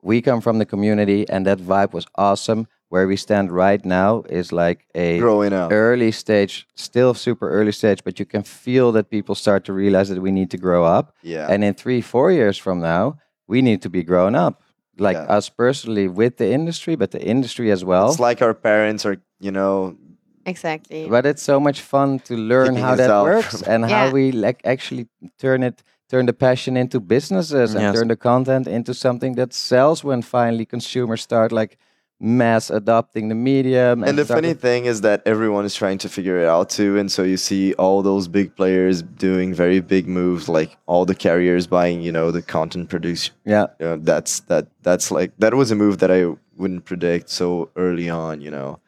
[0.00, 2.68] we come from the community and that vibe was awesome.
[2.92, 5.72] Where we stand right now is like a growing up.
[5.72, 10.10] early stage, still super early stage, but you can feel that people start to realize
[10.10, 11.14] that we need to grow up.
[11.22, 11.46] Yeah.
[11.50, 13.16] And in three, four years from now,
[13.48, 14.60] we need to be grown up.
[14.98, 15.36] Like Yeah.
[15.38, 18.10] us personally with the industry, but the industry as well.
[18.10, 19.96] it's like our parents are, you know,
[20.44, 21.08] Exactly.
[21.08, 24.32] but it's so much fun to learn Picking how that works from- and how we
[24.32, 25.06] like actually
[25.38, 27.94] turn it turn the passion into businesses and Yes.
[27.94, 31.78] turn the content into something that sells when finally consumers start like
[32.22, 36.38] mass adopting the medium And the funny thing is that everyone is trying to figure
[36.38, 36.96] it out too.
[36.96, 41.16] And so you see all those big players doing very big moves, like all the
[41.16, 43.32] carriers buying, you know, the content produce.
[43.44, 47.28] yeah You know, that's that that's like that was a move that I wouldn't predict
[47.28, 48.78] so early on, you know.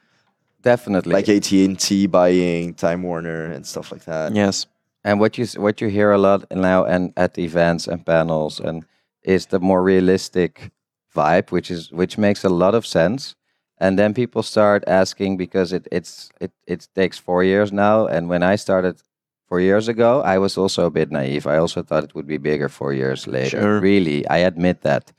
[0.63, 4.35] definitely Like AT and T buying Time Warner and stuff like that.
[4.35, 4.67] yes.
[5.03, 8.85] And what you what you hear a lot now and at events and panels and
[9.23, 10.71] is the more realistic
[11.15, 13.35] vibe, which is which makes a lot of sense.
[13.79, 18.07] And then people start asking because it it's it it takes four years now.
[18.07, 19.03] And when I started
[19.49, 21.47] four years ago, I was also a bit naive.
[21.47, 23.61] I also thought it would be bigger four years later.
[23.61, 23.81] Sure.
[23.81, 25.13] Really, I admit that.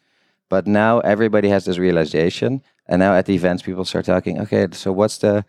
[0.49, 4.39] But now everybody has this realization, and now at the events, people start talking.
[4.41, 5.43] Okay, so what's the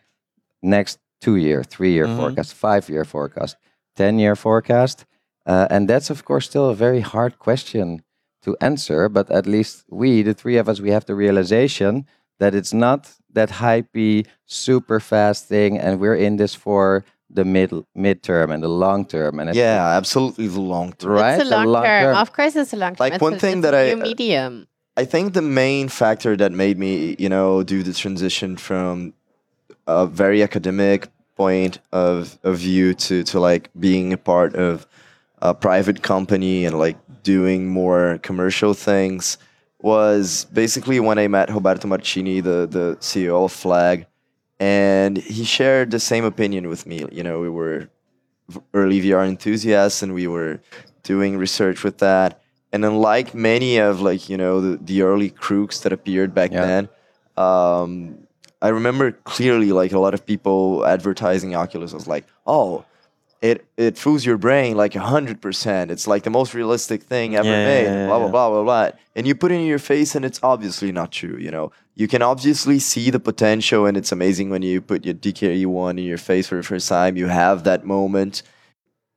[0.63, 2.17] next two year, three year Mhm.
[2.17, 3.57] forecast, five year forecast,
[3.95, 5.05] 10 year forecast?
[5.47, 8.03] Uh, and that's, of course, still a very hard question
[8.47, 9.09] to answer.
[9.17, 12.07] But at least we, the three of us, we have the realization
[12.41, 13.01] that it's not
[13.39, 15.79] that hypey, super fast thing.
[15.79, 19.41] And we're in this for the mid midterm and the long term.
[19.41, 21.13] And it's Yeah, absolutely the long term.
[21.13, 21.35] right.
[21.41, 22.03] It's a the long, long term.
[22.05, 22.17] term.
[22.25, 23.05] Of course, it's a long term.
[23.05, 24.53] Like It's one a- thing it's that a I- new uh, medium.
[24.99, 29.13] I think the main factor that made me, you know, do the transition from
[29.87, 34.87] a very academic point of, of view to, to like being a part of
[35.42, 39.38] a private company and like doing more commercial things
[39.81, 44.07] was basically when I met Roberto Marcini, the, the CEO of Flag,
[44.59, 47.05] and he shared the same opinion with me.
[47.12, 47.88] You know, we were
[48.72, 50.61] early VR enthusiasts and we were
[51.03, 52.42] doing research with that.
[52.72, 56.64] And unlike many of like, you know, the, the early crooks that appeared back Yeah.
[56.66, 56.88] then,
[57.37, 58.27] um,
[58.62, 62.85] I remember clearly like a lot of people advertising Oculus was like, oh,
[63.42, 65.90] it it fools your brain like hundred percent.
[65.90, 67.85] It's like the most realistic thing ever Yeah, made.
[67.85, 68.90] yeah, blah blah blah blah blah.
[69.14, 71.37] And you put it in your face, and it's obviously not true.
[71.38, 75.14] You know, you can obviously see the potential, and it's amazing when you put your
[75.14, 77.16] DK one in your face for the first time.
[77.16, 78.42] You have that moment.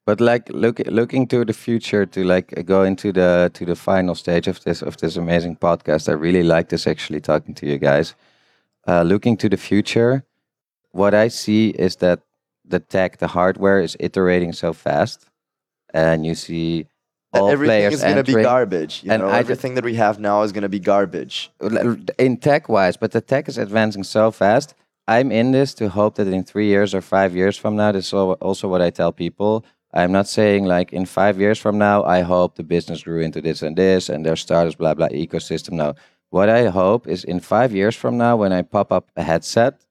[0.05, 4.15] But like look looking to the future to like go into the to the final
[4.15, 6.09] stage of this of this amazing podcast.
[6.09, 8.15] I really like this actually talking to you guys.
[8.87, 10.23] Uh, looking to the future,
[10.91, 12.21] what I see is that
[12.69, 15.25] the tech, the hardware is iterating so fast,
[15.93, 16.87] and you see
[17.33, 19.03] all everything is going to be garbage.
[19.03, 21.51] You And know, everything that we have now is going to be garbage.
[22.17, 24.73] in tech wise, but the tech is advancing so fast.
[25.07, 28.07] I'm in this to hope that in three years or five years from now, this
[28.07, 29.65] is also what I tell people.
[29.93, 33.41] I'm not saying like in five years from now, I hope the business grew into
[33.41, 35.73] this and this and their startups, blah, blah, ecosystem.
[35.73, 35.95] No.
[36.29, 39.81] What I hope is in five years from now, when I pop up a headset,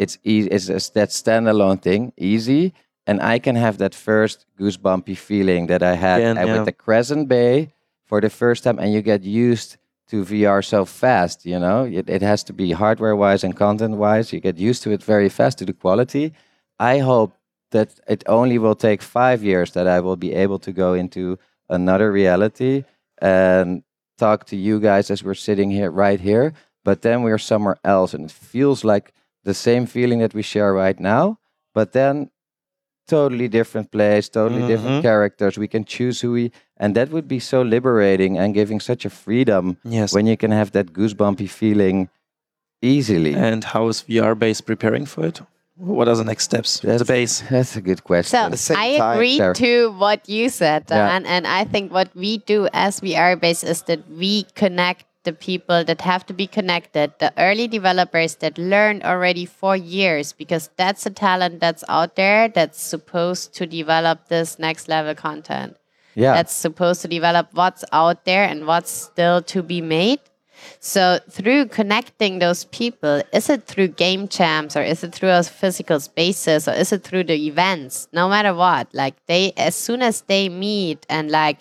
[0.00, 2.72] it's easy, it's that standalone thing, easy.
[3.06, 6.52] And I can have that first goosebumpy feeling that I had uh, yeah.
[6.54, 7.72] with the Crescent Bay
[8.06, 9.76] for the first time, and you get used
[10.08, 11.44] to VR so fast.
[11.44, 14.32] You know, it, it has to be hardware wise and content wise.
[14.32, 16.32] You get used to it very fast to the quality.
[16.78, 17.36] I hope
[17.72, 21.38] that it only will take five years that I will be able to go into
[21.68, 22.84] another reality
[23.20, 23.82] and
[24.18, 26.52] talk to you guys as we're sitting here right here
[26.84, 29.12] but then we're somewhere else and it feels like
[29.44, 31.38] the same feeling that we share right now
[31.74, 32.30] but then
[33.08, 35.02] totally different place totally different Mhm.
[35.02, 39.04] characters we can choose who we and that would be so liberating and giving such
[39.04, 40.12] a freedom Yes.
[40.14, 42.08] when you can have that goosebumpy feeling
[42.82, 45.40] easily and how is VR base preparing for it?
[45.76, 46.80] What are the next steps?
[46.80, 47.42] The base.
[47.50, 49.54] that's a good question So I agree Sara.
[49.54, 51.08] to what you said, Yeah.
[51.08, 55.32] Daan, and I think what we do as VR base is that we connect the
[55.32, 60.70] people that have to be connected, the early developers that learned already for years, because
[60.76, 65.76] that's a talent that's out there that's supposed to develop this next level content.
[66.14, 70.20] yeah That's supposed to develop what's out there and what's still to be made.
[70.80, 75.42] So through connecting those people, is it through game jams or is it through a
[75.42, 78.08] physical spaces or is it through the events?
[78.12, 81.60] No matter what, like they as soon as they meet and like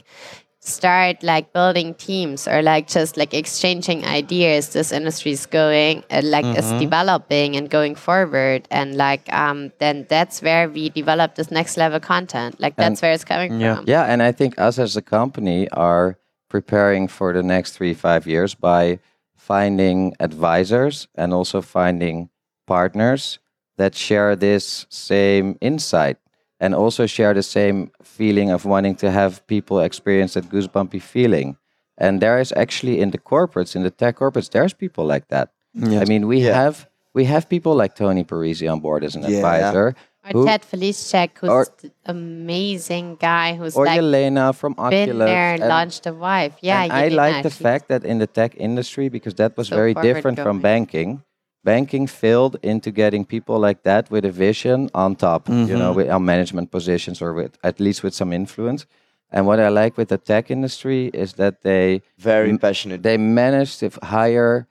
[0.61, 6.21] start like building teams or like just like exchanging ideas this industry is going uh,
[6.23, 8.67] like is developing and going forward.
[8.69, 12.59] And like um then that's where we develop this next level content.
[12.59, 13.75] Like that's where it's coming Yeah.
[13.77, 13.85] from.
[13.87, 16.17] Yeah, and I think us as a company are
[16.49, 18.99] preparing for the next three, five years by
[19.37, 22.29] finding advisors and also finding
[22.67, 23.39] partners
[23.77, 26.17] that share this same insight
[26.59, 31.57] and also share the same feeling of wanting to have people experience that goosebumpy feeling.
[31.97, 35.49] And there is actually in the corporates, in the tech corporates, there's people like that.
[35.81, 36.53] I mean, we Yeah.
[36.63, 39.37] have we have people like Tony Parisi on board as an Yeah.
[39.37, 39.95] advisor.
[40.25, 45.07] Or who- Ted Feliceek, who's or- the amazing guy who's or like Yelena from Oculus.
[45.07, 46.53] been there, and- launched a wife.
[46.61, 49.75] Yeah, and I like the fact that in the tech industry, because that was So
[49.75, 51.23] very different from banking,
[51.63, 56.09] banking failed into getting people like that with a vision on top, you know, with
[56.09, 58.85] on management positions or with at least with some influence.
[59.31, 63.03] And what I like with the tech industry is that they Very M- passionate.
[63.03, 64.67] they managed to hire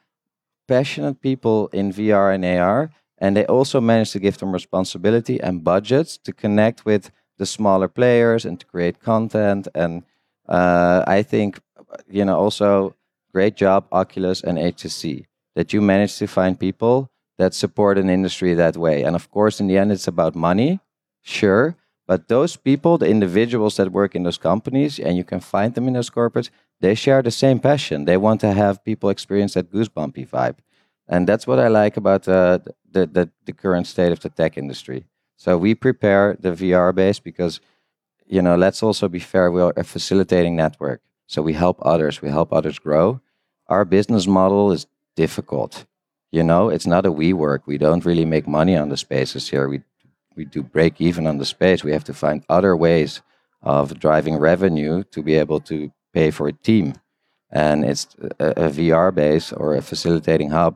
[0.66, 5.62] passionate people in VR and AR, and they also managed to give them responsibility and
[5.64, 9.68] budgets to connect with the smaller players and to create content.
[9.74, 10.03] And
[10.49, 11.61] uh, I think,
[12.11, 12.95] you know, also
[13.32, 15.26] great job, Oculus and HTC,
[15.59, 19.02] that you manage to find people that support an industry that way.
[19.02, 20.78] And of course, in the end, it's about money,
[21.20, 21.74] sure.
[22.06, 25.88] But those people, the individuals that work in those companies, and you can find them
[25.88, 26.50] in those corporates,
[26.80, 28.04] they share the same passion.
[28.04, 30.59] They want to have people experience that goosebumpy vibe.
[31.09, 34.56] And that's what I like about uh, the, the, the current state of the tech
[34.56, 35.06] industry.
[35.36, 37.59] So we prepare the VR base because,
[38.28, 41.00] you know, let's also be fair, we are a facilitating network.
[41.26, 43.20] So we help others, we help others grow.
[43.66, 44.86] Our business model is
[45.24, 45.84] difficult.
[46.30, 47.60] You know, it's not a WeWork.
[47.66, 49.66] We don't really make money on the spaces here.
[49.68, 49.80] We
[50.38, 51.82] we do break even on the space.
[51.82, 53.22] We have to find other ways
[53.60, 55.76] of driving revenue to be able to
[56.14, 56.94] pay for a team.
[57.50, 58.04] And it's
[58.38, 60.74] a, a VR base or a facilitating hub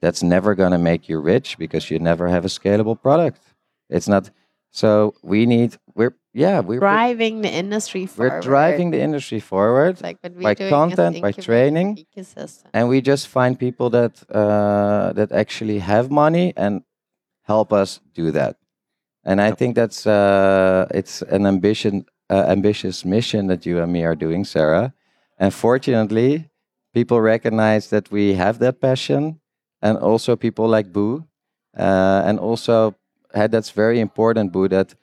[0.00, 3.40] that's never going to make you rich because you never have a scalable product.
[3.88, 4.30] It's not.
[4.72, 5.70] So we need.
[5.94, 6.60] We're yeah.
[6.60, 8.32] We're driving the industry forward.
[8.32, 10.02] we're driving the industry forward.
[10.02, 12.04] Like by content, by training.
[12.16, 12.66] ecosystem.
[12.74, 16.82] and we just find people that uh, that actually have money and
[17.42, 18.56] help us do that.
[19.24, 24.04] And I think that's uh, it's an ambition, uh, ambitious mission that you and me
[24.04, 24.92] are doing, Sara.
[25.38, 26.50] And fortunately,
[26.92, 29.40] people recognize that we have that passion,
[29.80, 31.24] and also people like Boo,
[31.76, 32.94] uh, and also
[33.32, 34.68] that's very important, Boo.
[34.68, 34.94] That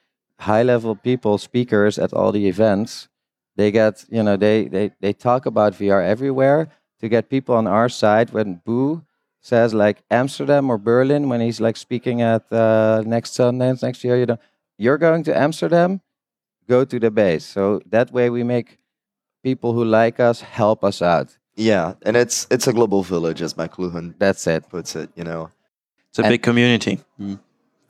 [0.42, 3.08] high-level people, speakers at all the events,
[3.56, 6.70] they get you know they they they talk about VR everywhere
[7.00, 9.02] to get people on our side when Boo
[9.42, 14.18] says like Amsterdam or Berlin when he's like speaking at uh, next Sundance next year,
[14.18, 14.38] you know,
[14.78, 16.00] you're going to Amsterdam,
[16.68, 17.44] go to the base.
[17.46, 18.78] So that way we make
[19.44, 21.38] people who like us help us out.
[21.56, 24.70] yeah, and it's it's a global village, as McLuhan That's it.
[24.70, 25.10] puts it.
[25.16, 25.50] You know,
[26.10, 27.00] It's a And- big community,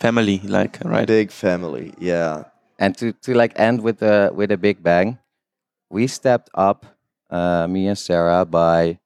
[0.02, 1.08] family, like right.
[1.08, 1.93] big family.
[1.99, 2.45] Yeah,
[2.80, 5.20] And to, to like end with a with a big bang,
[5.89, 6.86] we stepped up,
[7.30, 8.99] uh, me and Sara, by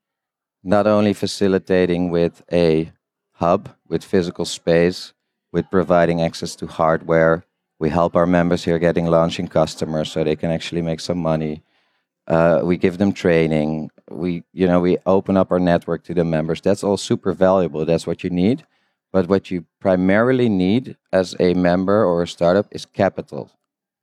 [0.64, 2.92] not only facilitating with a
[3.34, 5.14] hub, with physical space,
[5.52, 7.44] with providing access to hardware.
[7.78, 11.62] We help our members here getting launching customers so they can actually make some money.
[12.28, 13.92] Uh, we give them training.
[14.10, 16.62] We, you know, we open up our network to the members.
[16.62, 17.86] That's all super valuable.
[17.86, 18.66] That's what you need.
[19.16, 23.50] But what you primarily need as a member or a startup is capital.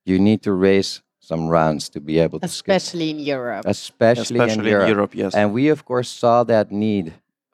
[0.06, 3.66] You need to raise some rounds to be able to scale, especially in Europe.
[3.66, 5.14] especially, Especially in Europe.
[5.14, 5.34] yes.
[5.34, 7.12] And we, of course, saw that need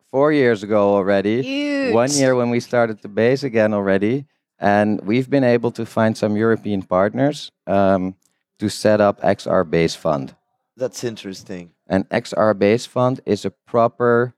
[0.09, 1.43] four years ago already.
[1.43, 1.95] Huge.
[1.95, 4.27] One year when we started the base again already.
[4.61, 8.15] And we've been able to find some European partners um,
[8.61, 10.37] to set up XR Base Fund.
[10.77, 11.73] That's interesting.
[11.89, 14.37] An XR base fund is a proper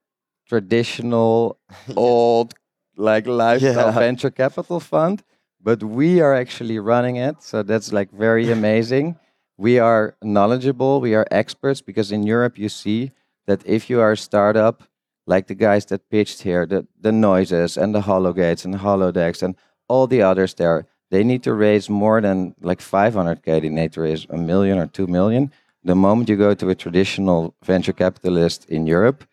[0.49, 1.59] traditional
[1.97, 2.55] old
[3.01, 3.98] like lifestyle Yeah.
[4.07, 5.22] venture capital fund,
[5.61, 7.42] but we are actually running it.
[7.42, 9.16] So that's like very amazing.
[9.57, 13.11] We are knowledgeable, we are experts because in Europe you see
[13.46, 14.82] that if you are a startup,
[15.26, 19.55] like the guys that pitched here, the, the noises and the hologates and holodecks and
[19.88, 23.61] all the others there, they need to raise more than like 500k.
[23.61, 25.51] They need to raise a million or two million.
[25.84, 29.24] The moment you go to a traditional venture capitalist in Europe,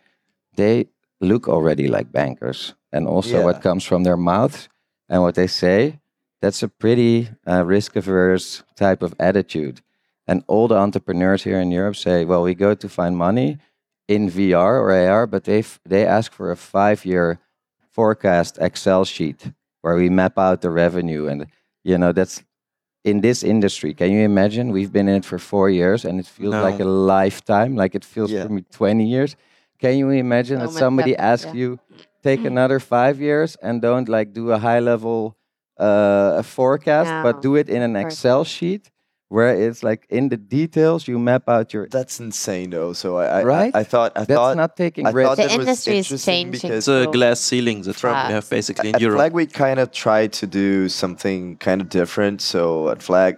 [0.55, 0.87] they
[1.19, 2.73] look already like bankers.
[2.91, 3.45] And also Yeah.
[3.45, 4.69] what comes from their mouths
[5.09, 5.99] and what they say,
[6.41, 9.81] that's a pretty uh, risk averse type of attitude.
[10.27, 13.57] And all the entrepreneurs here in Europe say, well, we go to find money
[14.07, 17.39] in VR or AR, but they, f- they ask for a five year
[17.91, 19.51] forecast Excel sheet
[19.81, 21.27] where we map out the revenue.
[21.27, 21.47] And,
[21.83, 22.43] you know, that's
[23.03, 23.93] in this industry.
[23.93, 24.71] Can you imagine?
[24.71, 28.03] We've been in it for four years and it feels like a lifetime, like it
[28.05, 28.43] feels Yeah.
[28.45, 29.35] for me 20 years.
[29.79, 31.53] Can you imagine So that somebody happened, asks yeah.
[31.53, 31.79] you,
[32.23, 35.37] take another five years and don't like do a high level
[35.77, 38.89] uh, forecast, but do it in an Excel sheet
[39.29, 41.87] where it's like in the details you map out your.
[41.89, 42.93] That's insane, though.
[42.93, 43.75] So I, I, Right?
[43.75, 45.27] I, I thought, I That's thought, not taking I risk.
[45.27, 46.51] thought The that was industry is changing.
[46.51, 49.17] because It's a So glass ceiling that's what we have basically in at Europe.
[49.17, 52.41] Flag, we kind of tried to do something kind of different.
[52.41, 53.37] So at Flag,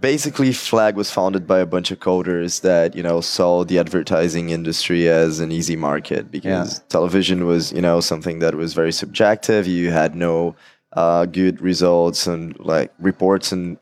[0.00, 4.50] basically, Flag was founded by a bunch of coders that you know saw the advertising
[4.50, 9.66] industry as an easy market because television was you know something that was very subjective.
[9.66, 10.54] You had no
[10.92, 13.78] uh, good results and like reports and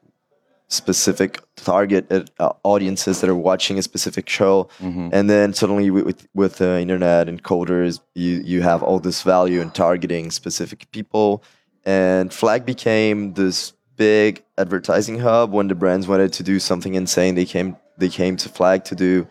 [0.68, 5.10] specific target uh, audiences that are watching a specific show Mhm.
[5.12, 9.22] and then suddenly with with, with the internet and coders you you have all this
[9.22, 11.44] value in targeting specific people
[11.84, 17.34] and flag became this big advertising hub when the brands wanted to do something insane
[17.34, 19.26] they came they came to flag to do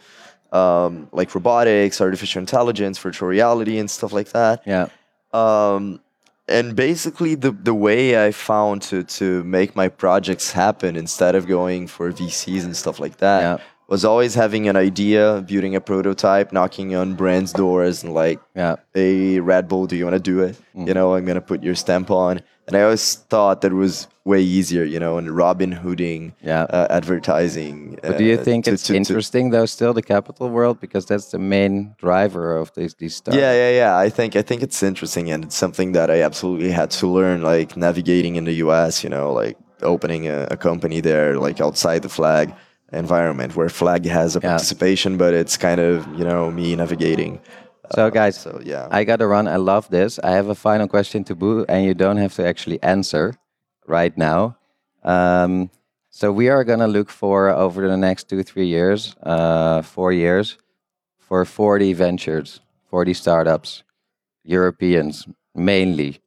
[0.51, 4.88] um, like robotics artificial intelligence virtual reality and stuff like that Yeah.
[5.34, 5.99] um,
[6.47, 11.47] and basically the the way I found to to make my projects happen instead of
[11.47, 13.57] going for VCs and stuff like that Yeah.
[13.88, 18.76] was always having an idea, building a prototype, knocking on brands' doors, and like, Yeah.
[18.93, 20.55] "Hey, Red Bull, do you want to do it?
[20.76, 20.88] Mm-hmm.
[20.88, 24.07] You know, I'm gonna put your stamp on." And I always thought that it was
[24.26, 26.64] way easier, you know, and Robin Hooding, Yeah.
[26.70, 27.99] uh, advertising.
[28.01, 30.80] But do you uh, think to- it's to- to- interesting though, still the capital world,
[30.80, 33.41] because that's the main driver of these these startups?
[33.41, 33.97] Yeah, yeah, yeah.
[34.05, 37.41] I think I think it's interesting, and it's something that I absolutely had to learn,
[37.41, 39.03] like navigating in the U.S.
[39.03, 42.53] You know, like opening a, a company there, like outside the flag
[42.93, 44.49] environment, where flag has a Yeah.
[44.51, 47.39] participation, but it's kind of you know me navigating.
[47.95, 49.47] So guys, So yeah, I gotta run.
[49.47, 50.19] I love this.
[50.23, 53.35] I have a final question to Boo, and you don't have to actually answer
[53.85, 54.57] right now.
[55.03, 55.69] Um,
[56.09, 60.57] so we are gonna look for over the next two, three years, uh, four years,
[61.19, 63.83] for 40 ventures, 40 startups,
[64.43, 66.19] Europeans mainly,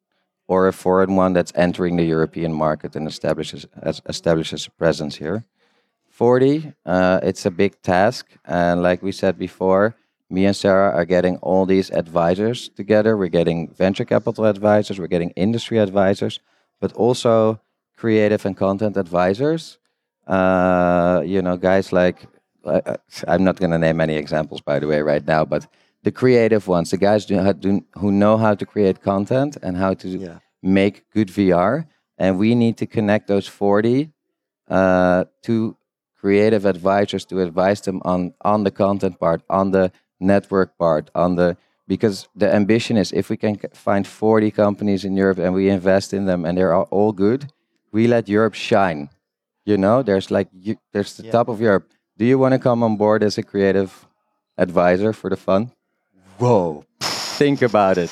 [0.46, 5.16] or a foreign one that's entering the European market and establishes as, establishes a presence
[5.16, 5.44] here.
[6.10, 8.26] 40, uh, it's a big task.
[8.44, 9.96] And like we said before,
[10.29, 13.16] me and Sara are getting all these advisors together.
[13.16, 16.41] We're getting venture capital advisors, we're getting industry advisors,
[16.81, 17.61] but also
[17.97, 19.79] creative and content advisors.
[20.27, 22.27] Uh, you know, guys like,
[22.64, 22.97] uh,
[23.29, 25.68] I'm not going to name any examples, by the way, right now, but
[26.03, 29.95] the creative ones, the guys do, do, who know how to create content and how
[29.95, 31.87] to yeah, make good VR.
[32.18, 34.11] And we need to connect those 40
[34.68, 35.77] uh, to
[36.18, 41.36] creative advisors to advise them on on the content part, on the network part, on
[41.36, 41.56] the
[41.88, 46.12] because the ambition is if we can find 40 companies in Europe and we invest
[46.12, 47.46] in them and they're all- all good,
[47.92, 49.08] we let Europe shine.
[49.64, 51.32] You know, there's like you, there's the Yeah.
[51.32, 51.86] top of Europe.
[52.18, 54.06] Do you want to come on board as a creative
[54.58, 55.70] advisor for the fund?
[56.38, 56.84] whoa.
[57.38, 58.10] Think about it.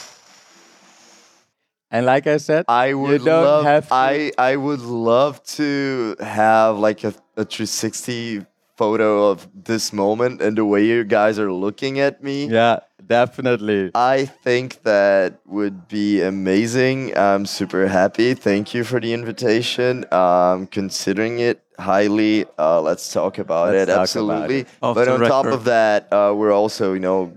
[1.90, 3.86] And like I said, I would don't love.
[3.90, 8.46] I I would love to have like a, a 360
[8.76, 12.46] photo of this moment and the way you guys are looking at me.
[12.46, 13.90] yeah, definitely.
[13.94, 17.16] I think that would be amazing.
[17.16, 18.34] I'm super happy.
[18.34, 20.04] Thank you for the invitation.
[20.12, 22.46] Um, considering it highly.
[22.58, 23.86] Uh, let's talk about Let's it.
[23.86, 24.58] talk about Absolutely.
[24.60, 24.68] it.
[24.80, 27.36] But on top of that, uh, we're also, you know,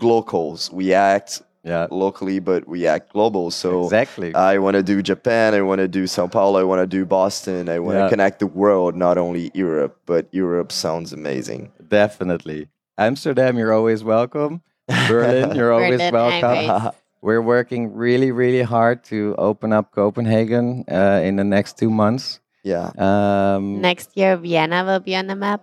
[0.00, 0.70] locals.
[0.70, 3.50] We act Yeah, locally, but we act global.
[3.50, 4.34] So exactly.
[4.34, 5.54] I want to do Japan.
[5.54, 6.60] I want to do Sao Paulo.
[6.60, 7.68] I want to do Boston.
[7.70, 8.08] I want to Yeah.
[8.10, 9.96] connect the world, not only Europe.
[10.04, 11.72] But Europe sounds amazing.
[11.88, 12.68] Definitely.
[12.98, 14.60] Amsterdam, you're always welcome.
[15.08, 16.12] Berlin, you're always Berlin,
[16.42, 16.92] welcome.
[17.22, 22.40] We're working really, really hard to open up Copenhagen uh, in the next two months.
[22.62, 22.92] yeah.
[23.00, 25.62] Um, Next year, Vienna will be on the map.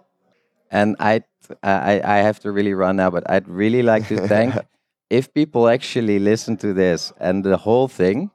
[0.71, 1.21] And I,
[1.61, 4.55] I, I have to really run now, but I'd really like to thank
[5.11, 8.31] if people actually listen to this and the whole thing,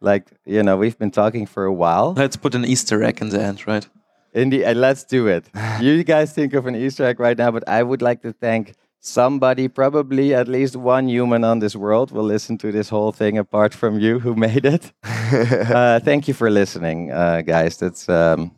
[0.00, 2.12] like you know, we've been talking for a while.
[2.14, 3.88] Let's put an Easter egg in the end, right?
[4.34, 5.48] In the, uh, let's do it.
[5.80, 8.74] you guys think of an Easter egg right now, but I would like to thank
[9.00, 13.38] somebody, probably at least one human on this world, will listen to this whole thing
[13.38, 14.92] apart from you who made it.
[15.04, 17.78] uh, thank you for listening, uh, guys.
[17.78, 18.50] That's um,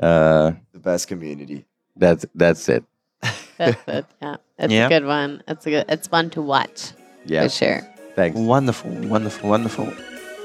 [0.00, 1.66] uh, the best community.
[1.96, 2.84] That's that's it.
[3.58, 4.06] That's it.
[4.22, 4.86] Yeah, it's Yeah.
[4.86, 5.42] a good one.
[5.48, 5.84] It's a good.
[5.88, 6.92] It's fun to watch
[7.26, 7.42] Yeah.
[7.42, 7.80] for sure.
[8.16, 8.38] Thanks.
[8.38, 9.92] Wonderful, wonderful, wonderful.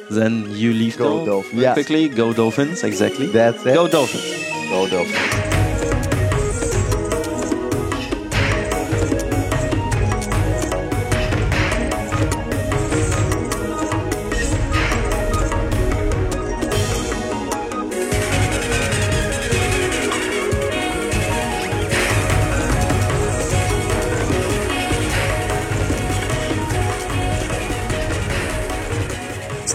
[0.10, 1.62] Then you leave Go now Dolphins.
[1.62, 1.74] Yeah.
[1.74, 2.10] quickly.
[2.10, 3.28] Go Dolphins, exactly.
[3.28, 3.74] That's it.
[3.76, 4.70] Go Dolphins.
[4.70, 5.59] Go Dolphins.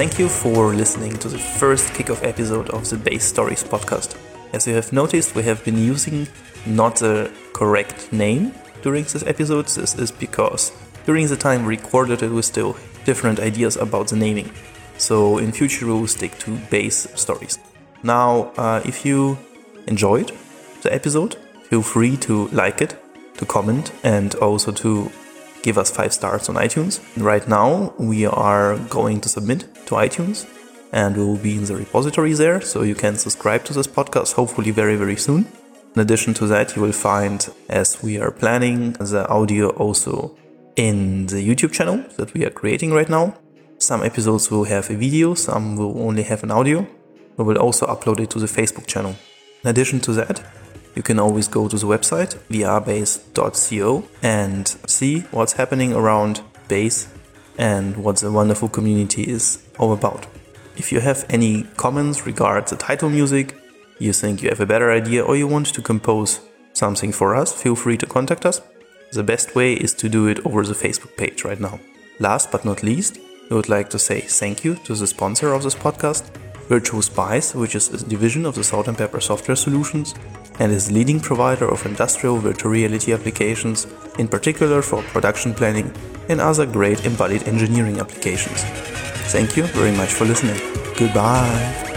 [0.04, 4.18] Thank you for listening to the first kickoff episode of the Base Stories podcast.
[4.52, 6.28] As you have noticed, we have been using
[6.66, 8.52] not the correct name
[8.82, 9.64] during this episode.
[9.64, 10.72] This is because
[11.06, 12.76] during the time we recorded it, we still
[13.06, 14.52] different ideas about the naming.
[14.98, 17.58] So in future, we will stick to Base Stories.
[18.02, 19.38] Now, uh, if you
[19.86, 20.32] enjoyed
[20.82, 21.36] the episode,
[21.70, 22.94] feel free to like it,
[23.38, 25.10] to comment, and also to
[25.64, 26.92] give us five stars on iTunes.
[27.16, 30.46] Right now, we are going to submit to iTunes
[30.92, 34.34] and we will be in the repository there, so you can subscribe to this podcast
[34.34, 35.40] hopefully very, very soon.
[35.94, 37.38] In addition to that, you will find,
[37.68, 40.36] as we are planning, the audio also
[40.76, 43.34] in the YouTube channel that we are creating right now.
[43.78, 46.86] Some episodes will have a video, some will only have an audio.
[47.36, 49.16] We will also upload it to the Facebook channel.
[49.62, 50.36] In addition to that,
[50.94, 57.08] you can always go to the website vrbase.co and see what's happening around base
[57.58, 60.26] and what the wonderful community is all about.
[60.76, 63.54] If you have any comments regarding the title music,
[63.98, 66.40] you think you have a better idea or you want to compose
[66.72, 68.60] something for us, feel free to contact us.
[69.12, 71.78] The best way is to do it over the Facebook page right now.
[72.18, 73.18] Last but not least,
[73.48, 76.24] we would like to say thank you to the sponsor of this podcast,
[76.68, 80.14] Virtual Spice, which is a division of the Salt and Pepper Software Solutions
[80.58, 83.86] and is leading provider of industrial virtual reality applications,
[84.18, 85.92] in particular for production planning
[86.28, 88.62] and other great embodied engineering applications.
[89.32, 90.58] Thank you very much for listening.
[90.96, 91.93] Goodbye.